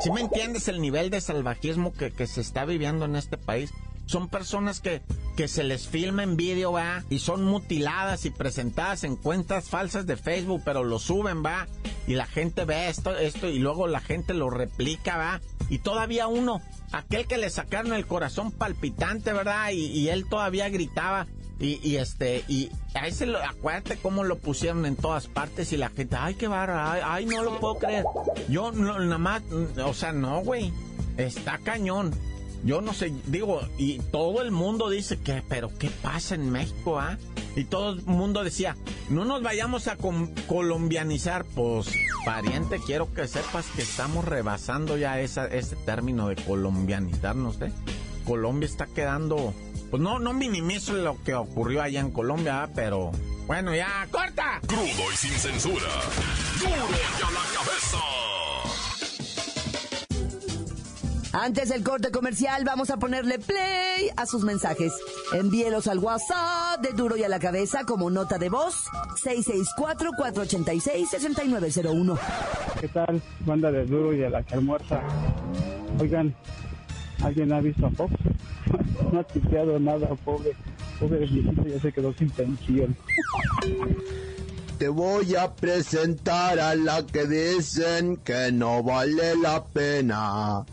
Si 0.00 0.10
me 0.10 0.20
entiendes 0.20 0.68
el 0.68 0.80
nivel 0.80 1.10
de 1.10 1.20
salvajismo 1.20 1.92
que, 1.92 2.12
que 2.12 2.26
se 2.26 2.40
está 2.40 2.64
viviendo 2.64 3.04
en 3.04 3.16
este 3.16 3.38
país? 3.38 3.72
Son 4.06 4.28
personas 4.28 4.80
que, 4.80 5.02
que 5.36 5.48
se 5.48 5.64
les 5.64 5.88
filma 5.88 6.22
en 6.22 6.36
vídeo, 6.36 6.70
va, 6.70 7.02
y 7.10 7.18
son 7.18 7.44
mutiladas 7.44 8.24
y 8.24 8.30
presentadas 8.30 9.02
en 9.02 9.16
cuentas 9.16 9.68
falsas 9.68 10.06
de 10.06 10.16
Facebook, 10.16 10.62
pero 10.64 10.84
lo 10.84 11.00
suben, 11.00 11.44
va, 11.44 11.66
y 12.06 12.14
la 12.14 12.26
gente 12.26 12.64
ve 12.64 12.88
esto, 12.88 13.16
esto, 13.16 13.48
y 13.48 13.58
luego 13.58 13.88
la 13.88 14.00
gente 14.00 14.32
lo 14.32 14.48
replica, 14.48 15.16
va, 15.16 15.40
y 15.68 15.78
todavía 15.78 16.28
uno, 16.28 16.62
aquel 16.92 17.26
que 17.26 17.36
le 17.36 17.50
sacaron 17.50 17.94
el 17.94 18.06
corazón 18.06 18.52
palpitante, 18.52 19.32
¿verdad? 19.32 19.70
Y, 19.72 19.86
y 19.86 20.08
él 20.10 20.28
todavía 20.28 20.68
gritaba, 20.68 21.26
Y, 21.58 21.80
y 21.82 21.96
este, 21.96 22.44
y 22.48 22.70
a 22.94 23.06
ese, 23.06 23.26
lo, 23.26 23.38
acuérdate 23.42 23.96
cómo 23.96 24.24
lo 24.24 24.36
pusieron 24.36 24.84
en 24.84 24.96
todas 24.96 25.26
partes 25.26 25.72
y 25.72 25.78
la 25.78 25.88
gente, 25.88 26.16
ay, 26.18 26.34
qué 26.34 26.48
barra, 26.48 26.92
ay, 26.92 27.00
ay, 27.04 27.26
no 27.26 27.42
lo 27.42 27.58
puedo 27.60 27.76
creer. 27.76 28.04
Yo 28.48 28.72
no, 28.72 28.98
nada 28.98 29.18
más, 29.18 29.42
o 29.82 29.94
sea, 29.94 30.12
no, 30.12 30.40
güey, 30.40 30.72
está 31.16 31.58
cañón. 31.58 32.12
Yo 32.64 32.80
no 32.80 32.92
sé, 32.92 33.12
digo, 33.26 33.60
y 33.78 33.98
todo 33.98 34.42
el 34.42 34.50
mundo 34.50 34.90
dice 34.90 35.18
que, 35.18 35.42
pero 35.48 35.70
¿qué 35.78 35.88
pasa 36.02 36.34
en 36.34 36.50
México, 36.50 36.98
ah? 36.98 37.16
Y 37.54 37.64
todo 37.64 37.92
el 37.92 38.02
mundo 38.04 38.44
decía, 38.44 38.76
no 39.08 39.24
nos 39.24 39.42
vayamos 39.42 39.88
a 39.88 39.96
colombianizar. 40.46 41.44
Pues, 41.54 41.90
pariente, 42.24 42.80
quiero 42.84 43.12
que 43.14 43.28
sepas 43.28 43.66
que 43.74 43.82
estamos 43.82 44.24
rebasando 44.24 44.96
ya 44.98 45.20
esa, 45.20 45.46
ese 45.46 45.76
término 45.76 46.28
de 46.28 46.36
colombianizar, 46.36 47.36
no 47.36 47.52
sé. 47.52 47.72
Colombia 48.26 48.66
está 48.66 48.86
quedando, 48.86 49.54
pues 49.90 50.02
no, 50.02 50.18
no 50.18 50.32
minimizo 50.32 50.94
lo 50.94 51.22
que 51.22 51.34
ocurrió 51.34 51.82
allá 51.82 52.00
en 52.00 52.10
Colombia, 52.10 52.70
pero 52.74 53.12
bueno, 53.46 53.74
ya, 53.74 54.08
corta. 54.10 54.60
Crudo 54.66 55.12
y 55.12 55.16
sin 55.16 55.32
censura. 55.32 55.86
Duro 56.58 56.70
y 56.70 56.74
a 56.74 57.30
la 57.30 57.42
cabeza. 57.54 57.98
Antes 61.38 61.68
del 61.68 61.84
corte 61.84 62.10
comercial, 62.10 62.64
vamos 62.64 62.88
a 62.88 62.96
ponerle 62.96 63.38
play 63.38 64.08
a 64.16 64.24
sus 64.24 64.42
mensajes. 64.42 64.94
Envíelos 65.34 65.86
al 65.86 65.98
WhatsApp 65.98 66.80
de 66.80 66.94
Duro 66.94 67.14
y 67.18 67.24
a 67.24 67.28
la 67.28 67.38
Cabeza 67.38 67.84
como 67.84 68.08
nota 68.08 68.38
de 68.38 68.48
voz 68.48 68.86
664-486-6901. 69.22 72.18
¿Qué 72.80 72.88
tal? 72.88 73.20
Banda 73.40 73.70
de 73.70 73.84
Duro 73.84 74.14
y 74.14 74.24
a 74.24 74.30
la 74.30 74.42
Muerta. 74.62 75.02
Oigan, 76.00 76.34
¿alguien 77.22 77.52
ha 77.52 77.60
visto 77.60 77.86
a 77.86 77.90
Fox? 77.90 78.14
no 79.12 79.20
ha 79.20 79.24
tipeado 79.24 79.78
nada, 79.78 80.08
pobre. 80.24 80.52
Pobre 80.98 81.18
viejito 81.18 81.62
ya 81.66 81.80
se 81.80 81.92
quedó 81.92 82.12
sin 82.14 82.30
pensión. 82.30 82.96
Te 84.78 84.88
voy 84.88 85.34
a 85.36 85.54
presentar 85.54 86.58
a 86.58 86.74
la 86.74 87.04
que 87.06 87.26
dicen 87.26 88.16
que 88.18 88.52
no 88.52 88.82
vale 88.82 89.36
la 89.36 89.64
pena. 89.64 90.64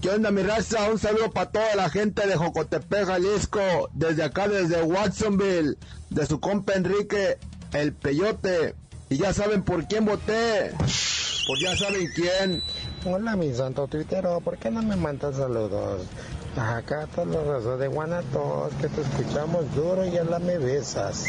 ¿Qué 0.00 0.08
onda 0.08 0.30
mi 0.30 0.42
raza? 0.42 0.90
Un 0.90 0.98
saludo 0.98 1.30
para 1.30 1.50
toda 1.50 1.74
la 1.76 1.90
gente 1.90 2.26
de 2.26 2.34
Jocotepec, 2.34 3.06
Jalisco, 3.06 3.90
desde 3.92 4.24
acá, 4.24 4.48
desde 4.48 4.82
Watsonville, 4.82 5.76
de 6.08 6.26
su 6.26 6.40
compa 6.40 6.72
Enrique, 6.72 7.36
el 7.74 7.92
Peyote. 7.92 8.74
Y 9.10 9.18
ya 9.18 9.34
saben 9.34 9.62
por 9.62 9.86
quién 9.86 10.06
voté. 10.06 10.72
Pues 10.78 11.60
ya 11.62 11.76
saben 11.76 12.08
quién. 12.14 12.62
Hola 13.02 13.34
mi 13.34 13.50
santo 13.54 13.86
tuitero, 13.86 14.40
¿por 14.40 14.58
qué 14.58 14.70
no 14.70 14.82
me 14.82 14.94
mandas 14.94 15.36
saludos? 15.36 16.06
Acá 16.54 17.06
todos 17.06 17.28
los 17.28 17.46
razón 17.46 17.80
de 17.80 17.88
Guanatos, 17.88 18.74
que 18.74 18.88
te 18.88 19.00
escuchamos 19.00 19.74
duro 19.74 20.04
y 20.04 20.10
ya 20.10 20.24
la 20.24 20.38
me 20.38 20.58
besas. 20.58 21.24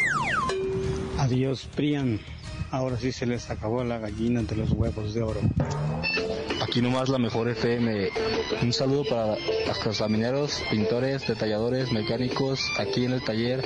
Adiós, 1.17 1.69
Prian. 1.73 2.19
Ahora 2.71 2.97
sí 2.97 3.13
se 3.13 3.25
les 3.25 3.49
acabó 3.49 3.85
la 3.85 3.99
gallina 3.99 4.41
de 4.43 4.55
los 4.57 4.71
huevos 4.71 5.13
de 5.13 5.23
oro. 5.23 5.39
Aquí 6.71 6.81
nomás 6.81 7.09
la 7.09 7.17
mejor 7.17 7.49
FM. 7.49 8.11
Un 8.61 8.71
saludo 8.71 9.03
para 9.03 9.35
los 9.83 9.99
lamineros, 9.99 10.63
pintores, 10.71 11.27
detalladores, 11.27 11.91
mecánicos, 11.91 12.61
aquí 12.79 13.03
en 13.03 13.11
el 13.11 13.21
taller 13.21 13.61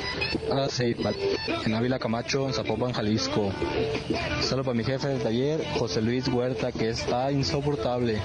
en 1.66 1.76
Ávila 1.76 2.00
Camacho, 2.00 2.48
en 2.48 2.56
Zapopan, 2.56 2.94
Jalisco. 2.94 3.54
Un 3.54 4.44
saludo 4.44 4.64
para 4.64 4.74
mi 4.74 4.84
jefe 4.84 5.08
del 5.10 5.22
taller, 5.22 5.64
José 5.78 6.02
Luis 6.02 6.28
Huerta, 6.28 6.72
que 6.72 6.90
está 6.90 7.32
insoportable. 7.32 8.20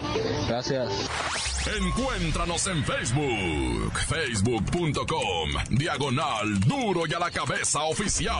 Gracias. 0.48 0.90
Encuéntranos 1.78 2.66
en 2.68 2.82
Facebook, 2.82 3.98
facebook.com, 4.08 5.50
diagonal 5.72 6.58
duro 6.60 7.02
y 7.06 7.12
a 7.12 7.18
la 7.18 7.30
cabeza 7.30 7.82
oficial. 7.82 8.34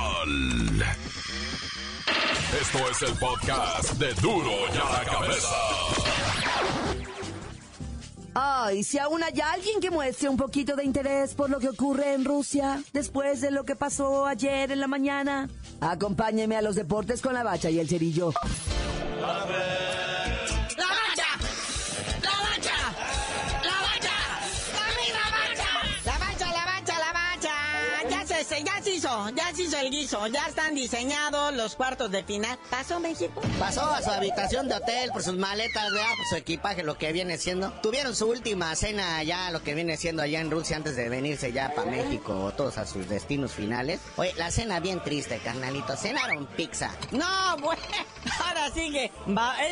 Esto 2.58 2.78
es 2.90 3.02
el 3.02 3.16
podcast 3.16 3.92
de 3.92 4.12
Duro 4.14 4.50
y 4.74 4.76
a 4.76 4.90
la 4.90 5.04
Cabeza. 5.04 6.29
Ay, 8.62 8.82
si 8.84 8.98
aún 8.98 9.22
hay 9.22 9.40
alguien 9.40 9.80
que 9.80 9.90
muestre 9.90 10.28
un 10.28 10.36
poquito 10.36 10.76
de 10.76 10.84
interés 10.84 11.32
por 11.32 11.48
lo 11.48 11.58
que 11.58 11.70
ocurre 11.70 12.12
en 12.12 12.26
Rusia 12.26 12.82
después 12.92 13.40
de 13.40 13.50
lo 13.50 13.64
que 13.64 13.74
pasó 13.74 14.26
ayer 14.26 14.70
en 14.70 14.80
la 14.80 14.86
mañana, 14.86 15.48
acompáñeme 15.80 16.56
a 16.56 16.62
los 16.62 16.74
deportes 16.74 17.22
con 17.22 17.32
la 17.32 17.42
bacha 17.42 17.70
y 17.70 17.78
el 17.78 17.88
cerillo. 17.88 18.34
Ya 29.34 29.54
se 29.54 29.62
hizo 29.62 29.76
el 29.78 29.90
guiso, 29.90 30.26
ya 30.28 30.46
están 30.46 30.74
diseñados 30.74 31.54
los 31.54 31.74
cuartos 31.74 32.10
de 32.10 32.22
final. 32.22 32.58
¿Pasó 32.70 33.00
México? 33.00 33.40
Pasó 33.58 33.82
a 33.82 34.02
su 34.02 34.10
habitación 34.10 34.68
de 34.68 34.76
hotel 34.76 35.10
por 35.12 35.22
sus 35.22 35.36
maletas, 35.36 35.90
¿verdad? 35.92 36.10
por 36.16 36.26
su 36.26 36.36
equipaje, 36.36 36.82
lo 36.82 36.96
que 36.96 37.12
viene 37.12 37.38
siendo. 37.38 37.72
Tuvieron 37.82 38.14
su 38.14 38.26
última 38.28 38.74
cena 38.76 39.18
allá, 39.18 39.50
lo 39.50 39.62
que 39.62 39.74
viene 39.74 39.96
siendo 39.96 40.22
allá 40.22 40.40
en 40.40 40.50
Rusia 40.50 40.76
antes 40.76 40.96
de 40.96 41.08
venirse 41.08 41.52
ya 41.52 41.74
para 41.74 41.90
México, 41.90 42.52
todos 42.56 42.78
a 42.78 42.86
sus 42.86 43.08
destinos 43.08 43.52
finales. 43.52 44.00
Oye, 44.16 44.32
la 44.36 44.50
cena 44.50 44.80
bien 44.80 45.02
triste, 45.02 45.38
carnalito. 45.38 45.96
Cenaron 45.96 46.46
pizza. 46.46 46.90
No, 47.10 47.56
bueno, 47.58 47.82
ahora 48.44 48.70
sí 48.72 48.90
que 48.92 49.10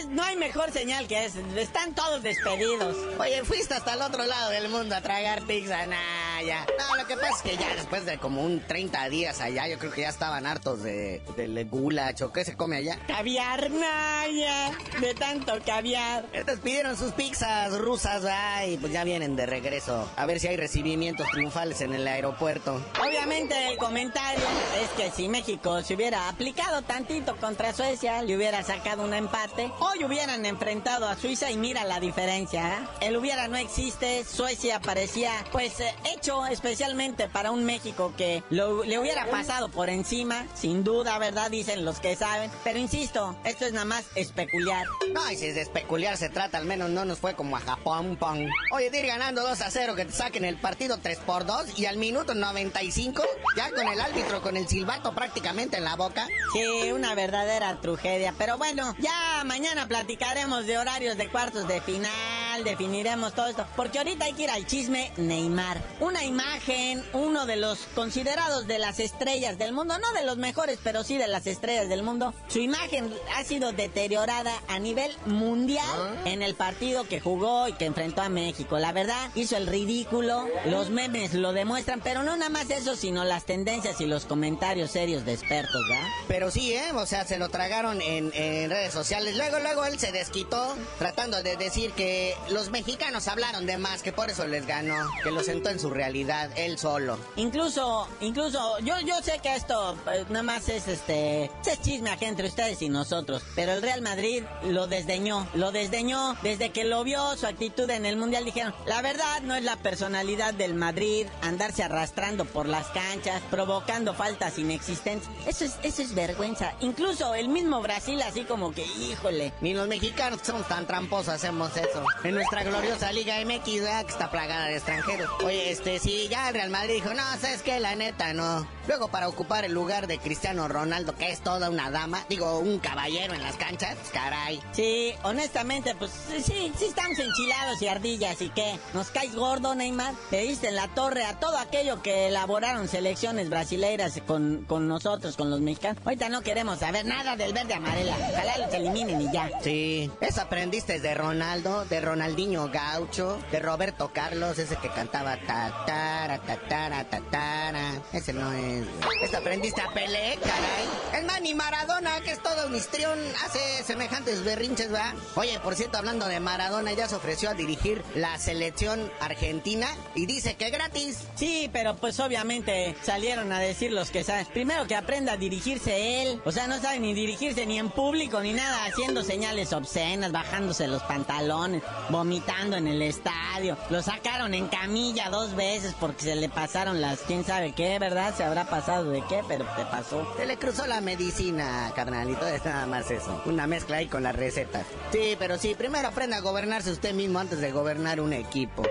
no 0.09 0.23
hay 0.23 0.37
mejor 0.37 0.73
señal 0.73 1.07
que 1.07 1.27
eso. 1.27 1.39
Están 1.57 1.95
todos 1.95 2.23
despedidos. 2.23 2.97
Oye, 3.19 3.45
fuiste 3.45 3.75
hasta 3.75 3.95
el 3.95 4.03
otro 4.03 4.25
lado 4.27 4.51
del 4.51 4.69
mundo 4.69 4.95
a 4.95 5.01
tragar 5.01 5.43
pizza, 5.43 5.87
nah, 5.87 6.38
ya. 6.43 6.67
No, 6.79 6.97
lo 6.97 7.07
que 7.07 7.17
pasa 7.17 7.35
es 7.37 7.43
que 7.43 7.57
ya 7.57 7.75
después 7.75 8.05
de 8.07 8.19
como 8.19 8.43
un 8.43 8.61
30 8.61 9.09
días 9.09 9.41
allá, 9.41 9.69
yo 9.69 9.79
creo 9.79 9.93
que 9.93 10.03
ya 10.03 10.09
estaban 10.09 10.47
hartos 10.47 10.83
de, 10.83 11.23
de 11.37 11.65
goulash 11.65 12.23
o 12.23 12.33
qué 12.33 12.45
se 12.45 12.57
come 12.57 12.77
allá. 12.77 12.99
Caviar, 13.07 13.71
Naya, 13.71 14.71
de 15.01 15.15
tanto 15.15 15.53
caviar. 15.65 16.27
Estos 16.33 16.61
pidieron 16.61 16.97
sus 16.97 17.13
pizzas 17.13 17.77
rusas, 17.79 18.25
y 18.67 18.77
pues 18.79 18.93
ya 18.93 19.05
vienen 19.05 19.37
de 19.37 19.47
regreso. 19.47 20.09
A 20.17 20.27
ver 20.27 20.41
si 20.41 20.49
hay 20.49 20.57
recibimientos 20.57 21.27
triunfales 21.31 21.81
en 21.81 21.95
el 21.95 22.07
aeropuerto. 22.07 22.81
Obviamente 23.01 23.69
el 23.69 23.77
comentario 23.77 24.45
es 24.83 24.89
que 24.91 25.11
si 25.11 25.29
México 25.29 25.83
se 25.83 25.95
hubiera 25.95 26.29
aplicado 26.29 26.83
tantito 26.83 27.37
contra 27.37 27.73
Suecia, 27.73 28.23
le 28.23 28.37
hubiera 28.37 28.63
sacado 28.63 29.05
un 29.05 29.15
empate, 29.15 29.71
hoy 29.81 30.05
hubieran 30.05 30.45
enfrentado 30.47 31.07
a 31.07 31.17
Suiza 31.17 31.51
y 31.51 31.57
mira 31.57 31.85
la 31.85 32.01
diferencia. 32.01 32.89
¿eh? 33.01 33.07
El 33.07 33.17
hubiera 33.17 33.49
no 33.49 33.57
existe, 33.57 34.25
Suecia 34.25 34.81
parecía 34.81 35.33
pues 35.53 35.81
eh, 35.81 35.95
hecho 36.29 36.47
especialmente 36.47 37.27
para 37.27 37.51
un 37.51 37.65
México 37.65 38.13
que 38.17 38.43
lo, 38.51 38.85
le 38.85 38.99
hubiera 38.99 39.25
pasado 39.31 39.71
por 39.71 39.89
encima, 39.89 40.45
sin 40.55 40.85
duda, 40.85 41.19
¿verdad? 41.19 41.51
Dicen 41.51 41.87
los 41.87 42.01
que 42.01 42.17
saben. 42.17 42.51
Pero 42.65 42.79
insisto, 42.79 43.35
esto 43.45 43.65
es 43.65 43.73
nada 43.73 43.87
más 43.87 44.05
especular. 44.15 44.87
No, 45.15 45.31
y 45.31 45.37
si 45.37 45.51
de 45.53 45.63
especular 45.63 46.19
se 46.19 46.29
trata, 46.29 46.59
al 46.59 46.67
menos 46.67 46.91
no 46.91 47.07
nos 47.07 47.19
fue 47.19 47.35
como 47.35 47.57
a 47.57 47.61
Japón, 47.61 48.17
pong. 48.17 48.47
Oye, 48.73 48.91
de 48.91 49.01
ir 49.01 49.07
ganando 49.07 49.43
2 49.43 49.61
a 49.63 49.71
0, 49.71 49.95
que 49.95 50.05
te 50.05 50.13
saquen 50.13 50.45
el 50.45 50.57
partido 50.57 50.99
3 50.99 51.19
por 51.21 51.47
2 51.47 51.79
y 51.79 51.87
al 51.87 51.97
minuto 51.97 52.35
95, 52.35 53.23
ya 53.57 53.71
con 53.71 53.89
el 53.89 53.99
árbitro 53.99 54.43
con 54.43 54.59
el 54.59 54.69
silbato 54.69 55.15
prácticamente 55.15 55.79
en 55.79 55.85
la 55.85 55.97
boca. 55.97 56.27
Sí, 56.53 56.93
una 56.93 57.15
verdadera 57.15 57.81
tragedia. 57.81 58.35
Pero 58.37 58.59
bueno, 58.59 58.95
ya 58.99 59.45
mañana 59.47 59.89
platicaremos 59.89 60.67
de 60.67 60.77
horarios 60.77 61.17
de 61.17 61.29
cuartos 61.29 61.67
de 61.67 61.81
final, 61.81 62.48
definiremos 62.65 63.35
todo 63.35 63.47
esto. 63.47 63.67
Porque 63.77 63.99
ahorita 63.99 64.25
hay 64.25 64.33
que 64.33 64.45
ir 64.45 64.51
al 64.51 64.67
chisme 64.67 65.13
Neymar. 65.17 65.83
Una 66.01 66.25
imagen, 66.25 67.05
uno 67.13 67.47
de 67.47 67.57
los 67.57 67.81
considerados 67.95 68.67
de 68.67 68.79
las 68.79 69.01
estrellas 69.01 69.59
del 69.59 69.73
mundo, 69.73 69.99
no 69.99 70.13
de 70.13 70.25
los 70.25 70.37
mejores, 70.37 70.79
pero 70.83 71.05
sí 71.05 71.17
de 71.17 71.29
las 71.29 71.47
estrellas 71.47 71.89
del 71.89 72.03
mundo. 72.03 72.35
Su 72.49 72.59
imagen 72.59 73.13
ha 73.37 73.45
sido 73.45 73.73
deteriorada 73.73 74.53
a 74.69 74.79
nivel 74.79 75.15
mundial 75.27 75.85
ah. 75.97 76.15
en 76.25 76.43
el 76.43 76.55
partido 76.55 77.05
que 77.05 77.21
jugó 77.21 77.69
y 77.69 77.73
que 77.73 77.87
enfrentó 77.87 78.23
a 78.23 78.29
México. 78.29 78.79
La 78.79 78.93
verdad, 78.93 79.31
hizo 79.35 79.57
el 79.57 79.67
ridículo, 79.67 80.47
los 80.67 80.91
memes 80.91 81.35
lo 81.35 81.53
demuestran, 81.53 82.01
pero 82.01 82.23
no 82.23 82.37
nada 82.37 82.51
más 82.51 82.71
eso, 82.71 82.97
sino 82.97 83.25
las 83.25 83.45
tendencias 83.45 84.01
y 84.01 84.07
los 84.07 84.25
comentarios 84.25 84.91
serios 84.91 85.25
de 85.25 85.35
expertos, 85.35 85.81
¿verdad? 85.89 86.09
Pero 86.27 86.51
sí, 86.51 86.75
¿eh? 86.75 86.93
O 86.95 87.07
sea, 87.07 87.25
se 87.25 87.39
lo 87.39 87.49
tragaron 87.49 88.01
en, 88.03 88.31
redes 88.33 88.93
sociales. 88.93 89.37
Luego, 89.37 89.59
luego 89.61 89.85
él 89.85 89.99
se 89.99 90.13
desquitó 90.13 90.77
tratando 90.99 91.43
de 91.43 91.57
decir 91.57 91.93
que 91.93 92.35
los 92.51 92.71
mexicanos 92.71 93.29
hablaron 93.29 93.67
de 93.67 93.79
más, 93.79 94.03
que 94.03 94.13
por 94.13 94.31
eso 94.31 94.47
les 94.47 94.67
ganó, 94.67 95.09
que 95.23 95.31
lo 95.31 95.43
sentó 95.43 95.71
en 95.71 95.79
su 95.79 95.91
realidad, 95.91 96.51
él 96.57 96.79
solo. 96.79 97.19
Incluso, 97.37 98.09
incluso 98.21 98.79
yo, 98.81 98.99
yo 99.01 99.21
sé 99.23 99.39
que 99.43 99.55
esto 99.55 99.97
pues, 100.05 100.29
nada 100.31 100.43
más 100.43 100.69
es 100.69 100.89
este 100.89 101.51
es 101.67 101.81
chisme 101.83 102.11
aquí 102.11 102.25
entre 102.25 102.49
ustedes 102.49 102.81
y 102.83 102.89
nosotros, 102.89 103.43
pero 103.55 103.73
el 103.73 103.83
Real 103.83 104.03
Madrid 104.03 104.43
lo 104.65 104.87
desdeñó, 104.87 105.47
lo 105.55 105.73
desdeñó 105.73 106.37
desde 106.43 106.71
que 106.71 106.85
lo 106.85 107.05
vio 107.05 107.37
su 107.37 107.47
actitud 107.47 107.89
en 107.91 108.07
el 108.07 108.17
mundial 108.17 108.45
dijeron, 108.45 108.75
la 108.87 109.03
verdad 109.03 109.43
no 109.43 109.55
es 109.55 109.65
la 109.65 109.77
personalidad 109.77 110.55
del 110.55 110.75
Madrid 110.75 111.27
andarse 111.43 111.83
arrastrando 111.83 112.45
por 112.45 112.67
las 112.67 112.87
canchas, 112.89 113.43
provocando 113.51 114.15
faltas 114.15 114.59
inexistentes. 114.59 115.29
Eso 115.47 115.65
es 115.65 115.79
eso 115.83 116.03
es 116.03 116.15
vergüenza. 116.15 116.75
Incluso 116.81 117.35
el 117.35 117.49
mismo 117.49 117.81
Brasil 117.83 118.21
así 118.23 118.45
como 118.45 118.73
que, 118.73 118.85
híjole, 118.85 119.53
ni 119.61 119.75
los 119.75 119.89
mexicanos 119.89 120.41
que 120.41 120.47
somos 120.47 120.69
tan 120.69 120.87
tramposos 120.87 121.35
hacemos 121.35 121.77
eso. 121.77 122.05
En 122.25 122.38
nuestra 122.39 122.63
gloriosa 122.63 123.11
Liga 123.11 123.35
MX, 123.45 123.65
que 123.65 124.07
está 124.13 124.31
plagada 124.31 124.67
de 124.67 124.77
extranjeros. 124.77 125.29
Oye, 125.45 125.73
este, 125.73 125.99
sí, 125.99 126.29
ya 126.31 126.49
el 126.49 126.55
Real 126.55 126.71
Madrid 126.71 126.95
dijo, 126.95 127.13
no, 127.13 127.23
¿sabes 127.41 127.63
qué? 127.63 127.81
La 127.81 127.97
neta, 127.97 128.33
no. 128.33 128.65
Luego, 128.87 129.09
para 129.09 129.29
ocupar 129.29 129.65
el 129.65 129.73
lugar 129.73 130.07
de 130.07 130.19
Cristiano 130.19 130.69
Ronaldo, 130.69 131.15
que 131.17 131.33
es 131.33 131.41
toda 131.41 131.69
una 131.69 131.91
dama, 131.91 132.25
digo, 132.29 132.61
un 132.61 132.79
caballero 132.79 133.35
en 133.35 133.43
las 133.43 133.57
canchas, 133.57 133.97
caray. 134.13 134.61
Sí, 134.73 135.13
honestamente, 135.25 135.95
pues 135.97 136.13
sí, 136.13 136.73
sí 136.79 136.85
estamos 136.87 137.19
enchilados 137.19 137.83
y 137.83 137.89
ardillas, 137.89 138.41
¿y 138.41 138.51
qué? 138.51 138.79
¿Nos 138.95 139.11
caes 139.11 139.35
gordo, 139.35 139.75
Neymar? 139.75 140.15
Le 140.31 140.43
diste 140.43 140.69
en 140.69 140.77
la 140.77 140.87
torre 140.89 141.25
a 141.25 141.41
todo 141.41 141.59
aquello 141.59 142.03
que 142.03 142.29
elaboraron 142.29 142.87
selecciones 142.87 143.51
brasileiras 143.51 144.21
con, 144.27 144.65
con 144.67 144.87
nosotros, 144.87 145.37
con 145.37 145.51
los 145.51 145.61
mexicanos. 145.61 146.01
Ahorita 146.05 146.29
no 146.29 146.43
queremos 146.43 146.79
saber 146.79 147.05
nada 147.05 147.37
del 147.37 147.53
verde 147.53 147.75
amarela. 147.75 148.17
Ojalá 148.31 148.59
los 148.59 148.73
eliminen 148.73 149.21
y 149.23 149.33
ya. 149.33 149.51
Sí, 149.61 150.11
eso 150.21 150.41
aprendiste 150.41 151.01
de 151.01 151.15
Ronaldo, 151.15 151.85
de 151.87 152.01
Ronaldinho 152.29 152.69
Gaucho, 152.69 153.39
de 153.51 153.59
Roberto 153.59 154.11
Carlos, 154.13 154.59
ese 154.59 154.77
que 154.77 154.91
cantaba 154.91 155.39
tatara, 155.47 156.39
tatara, 156.39 157.03
tatara. 157.05 158.03
Ese 158.13 158.35
no 158.35 158.53
es. 158.53 158.87
Eso 159.23 159.39
aprendiste 159.39 159.81
a 159.81 159.89
Pelé, 159.95 160.39
caray. 160.43 161.19
Es 161.19 161.25
más, 161.25 161.41
ni 161.41 161.55
Maradona, 161.55 162.21
que 162.21 162.33
es 162.33 162.43
todo 162.43 162.67
un 162.67 162.75
histrión, 162.75 163.19
hace 163.47 163.83
semejantes 163.83 164.45
berrinches, 164.45 164.93
¿va? 164.93 165.15
Oye, 165.37 165.59
por 165.61 165.75
cierto, 165.75 165.97
hablando 165.97 166.27
de 166.27 166.39
Maradona, 166.39 166.93
ya 166.93 167.09
se 167.09 167.17
ofreció 167.17 167.49
a 167.49 167.55
dirigir 167.55 168.05
la 168.15 168.37
selección 168.37 169.11
argentina 169.21 169.87
y 170.15 170.27
dice 170.27 170.55
que 170.57 170.69
gratis. 170.69 171.25
Sí, 171.35 171.71
pero 171.73 171.97
pues 171.97 172.21
obviamente 172.21 172.95
salieron 173.03 173.51
a 173.55 173.59
decir 173.59 173.91
los 173.91 174.11
que 174.11 174.23
saben. 174.23 174.45
Primero 174.53 174.87
que 174.87 174.97
aprenda 174.97 175.33
a 175.33 175.37
dirigirse 175.39 176.23
él. 176.23 176.43
O 176.45 176.53
sea, 176.53 176.67
no 176.67 176.79
sabe 176.79 177.01
ni 177.01 177.15
dirigirse 177.15 177.65
ni 177.65 177.79
en 177.79 177.89
público 177.89 178.41
ni 178.43 178.53
nada, 178.53 178.85
haciendo 178.85 179.23
señales 179.23 179.73
obscenas, 179.73 180.31
bajándose 180.31 180.87
los 180.89 181.03
pantalones, 181.05 181.83
vomitando 182.11 182.77
en 182.77 182.89
el 182.89 183.03
estadio. 183.03 183.77
Lo 183.91 184.03
sacaron 184.03 184.55
en 184.55 184.69
camilla 184.69 185.31
dos 185.31 185.55
veces 185.55 185.95
porque 185.99 186.23
se 186.23 186.37
le 186.37 186.49
pasaron 186.49 187.01
las 187.01 187.21
quién 187.21 187.45
sabe 187.45 187.73
qué, 187.73 187.99
¿verdad? 187.99 188.35
Se 188.37 188.45
habrá 188.45 188.65
pasado 188.65 189.11
de 189.11 189.23
qué, 189.29 189.43
pero 189.47 189.65
te 189.77 189.85
pasó. 189.87 190.27
Se 190.37 190.47
le 190.47 190.57
cruzó 190.57 190.87
la 190.87 191.01
medicina, 191.01 191.93
carnalito, 191.95 192.47
es 192.47 192.65
nada 192.65 192.87
más 192.87 193.11
eso. 193.11 193.43
Una 193.47 193.67
mezcla 193.67 193.99
ahí 193.99 194.07
con 194.07 194.23
las 194.23 194.35
recetas. 194.35 194.87
Sí, 195.13 195.37
pero 195.39 195.59
sí, 195.59 195.75
primero 195.75 196.09
aprenda 196.09 196.39
a 196.39 196.41
gobernarse 196.41 196.91
usted 196.91 197.15
mismo 197.15 197.39
antes 197.39 197.61
de 197.61 197.73
gobernar 197.73 198.21
un 198.21 198.33
equipo. 198.33 198.83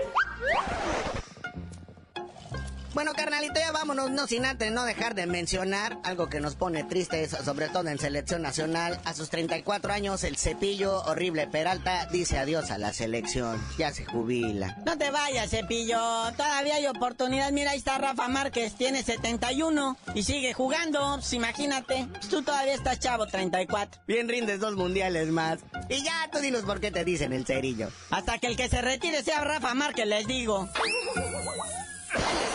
Bueno, 2.94 3.12
carnalito, 3.12 3.60
ya 3.60 3.70
vámonos, 3.70 4.10
no 4.10 4.26
sin 4.26 4.46
antes 4.46 4.72
no 4.72 4.84
dejar 4.84 5.14
de 5.14 5.26
mencionar 5.26 5.98
algo 6.04 6.28
que 6.28 6.40
nos 6.40 6.56
pone 6.56 6.84
tristes, 6.84 7.30
sobre 7.44 7.68
todo 7.68 7.88
en 7.88 7.98
selección 7.98 8.42
nacional. 8.42 8.98
A 9.04 9.12
sus 9.12 9.28
34 9.28 9.92
años, 9.92 10.24
el 10.24 10.36
cepillo 10.36 11.02
horrible 11.02 11.46
Peralta 11.46 12.06
dice 12.06 12.38
adiós 12.38 12.70
a 12.70 12.78
la 12.78 12.92
selección. 12.94 13.62
Ya 13.76 13.92
se 13.92 14.06
jubila. 14.06 14.76
No 14.86 14.96
te 14.96 15.10
vayas, 15.10 15.50
cepillo. 15.50 15.98
Todavía 16.36 16.76
hay 16.76 16.86
oportunidad. 16.86 17.52
Mira, 17.52 17.72
ahí 17.72 17.78
está 17.78 17.98
Rafa 17.98 18.26
Márquez, 18.28 18.74
tiene 18.74 19.02
71 19.02 19.96
y 20.14 20.22
sigue 20.22 20.54
jugando. 20.54 21.16
Pues 21.16 21.32
imagínate, 21.34 22.08
tú 22.30 22.42
todavía 22.42 22.74
estás 22.74 22.98
chavo, 22.98 23.26
34. 23.26 24.00
Bien 24.06 24.28
rindes 24.28 24.60
dos 24.60 24.76
mundiales 24.76 25.28
más. 25.28 25.58
Y 25.90 26.02
ya, 26.02 26.28
tú 26.32 26.38
dinos 26.38 26.62
por 26.62 26.80
qué 26.80 26.90
te 26.90 27.04
dicen 27.04 27.34
el 27.34 27.44
cerillo. 27.44 27.90
Hasta 28.10 28.38
que 28.38 28.46
el 28.46 28.56
que 28.56 28.68
se 28.68 28.80
retire 28.80 29.22
sea 29.22 29.44
Rafa 29.44 29.74
Márquez, 29.74 30.06
les 30.06 30.26
digo. 30.26 30.68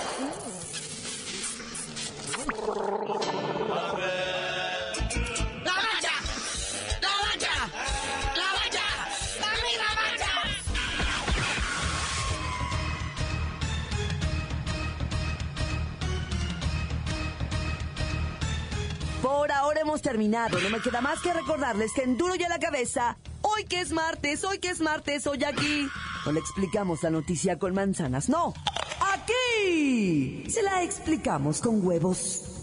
Por 19.22 19.52
ahora 19.54 19.80
hemos 19.80 20.02
terminado. 20.02 20.60
No 20.60 20.69
me 20.69 20.82
queda 20.82 21.00
más 21.00 21.22
que 21.22 21.32
recordarles 21.32 21.93
que 21.93 22.04
en 22.04 22.17
Duro 22.17 22.36
y 22.36 22.43
a 22.43 22.50
la 22.50 22.60
cabeza, 22.60 23.17
hoy 23.41 23.63
que 23.63 23.80
es 23.80 23.91
martes, 23.93 24.43
hoy 24.43 24.60
que 24.60 24.69
es 24.69 24.82
martes, 24.82 25.26
hoy 25.28 25.46
aquí. 25.46 25.88
No 26.26 26.34
le 26.34 26.41
explicamos 26.41 27.02
la 27.04 27.12
noticia 27.12 27.58
con 27.58 27.74
manzanas, 27.74 28.28
no. 28.28 28.54
Aquí 29.00 30.50
se 30.50 30.62
la 30.63 30.84
explicamos 30.84 31.62
con 31.62 31.86
huevos. 31.86 32.62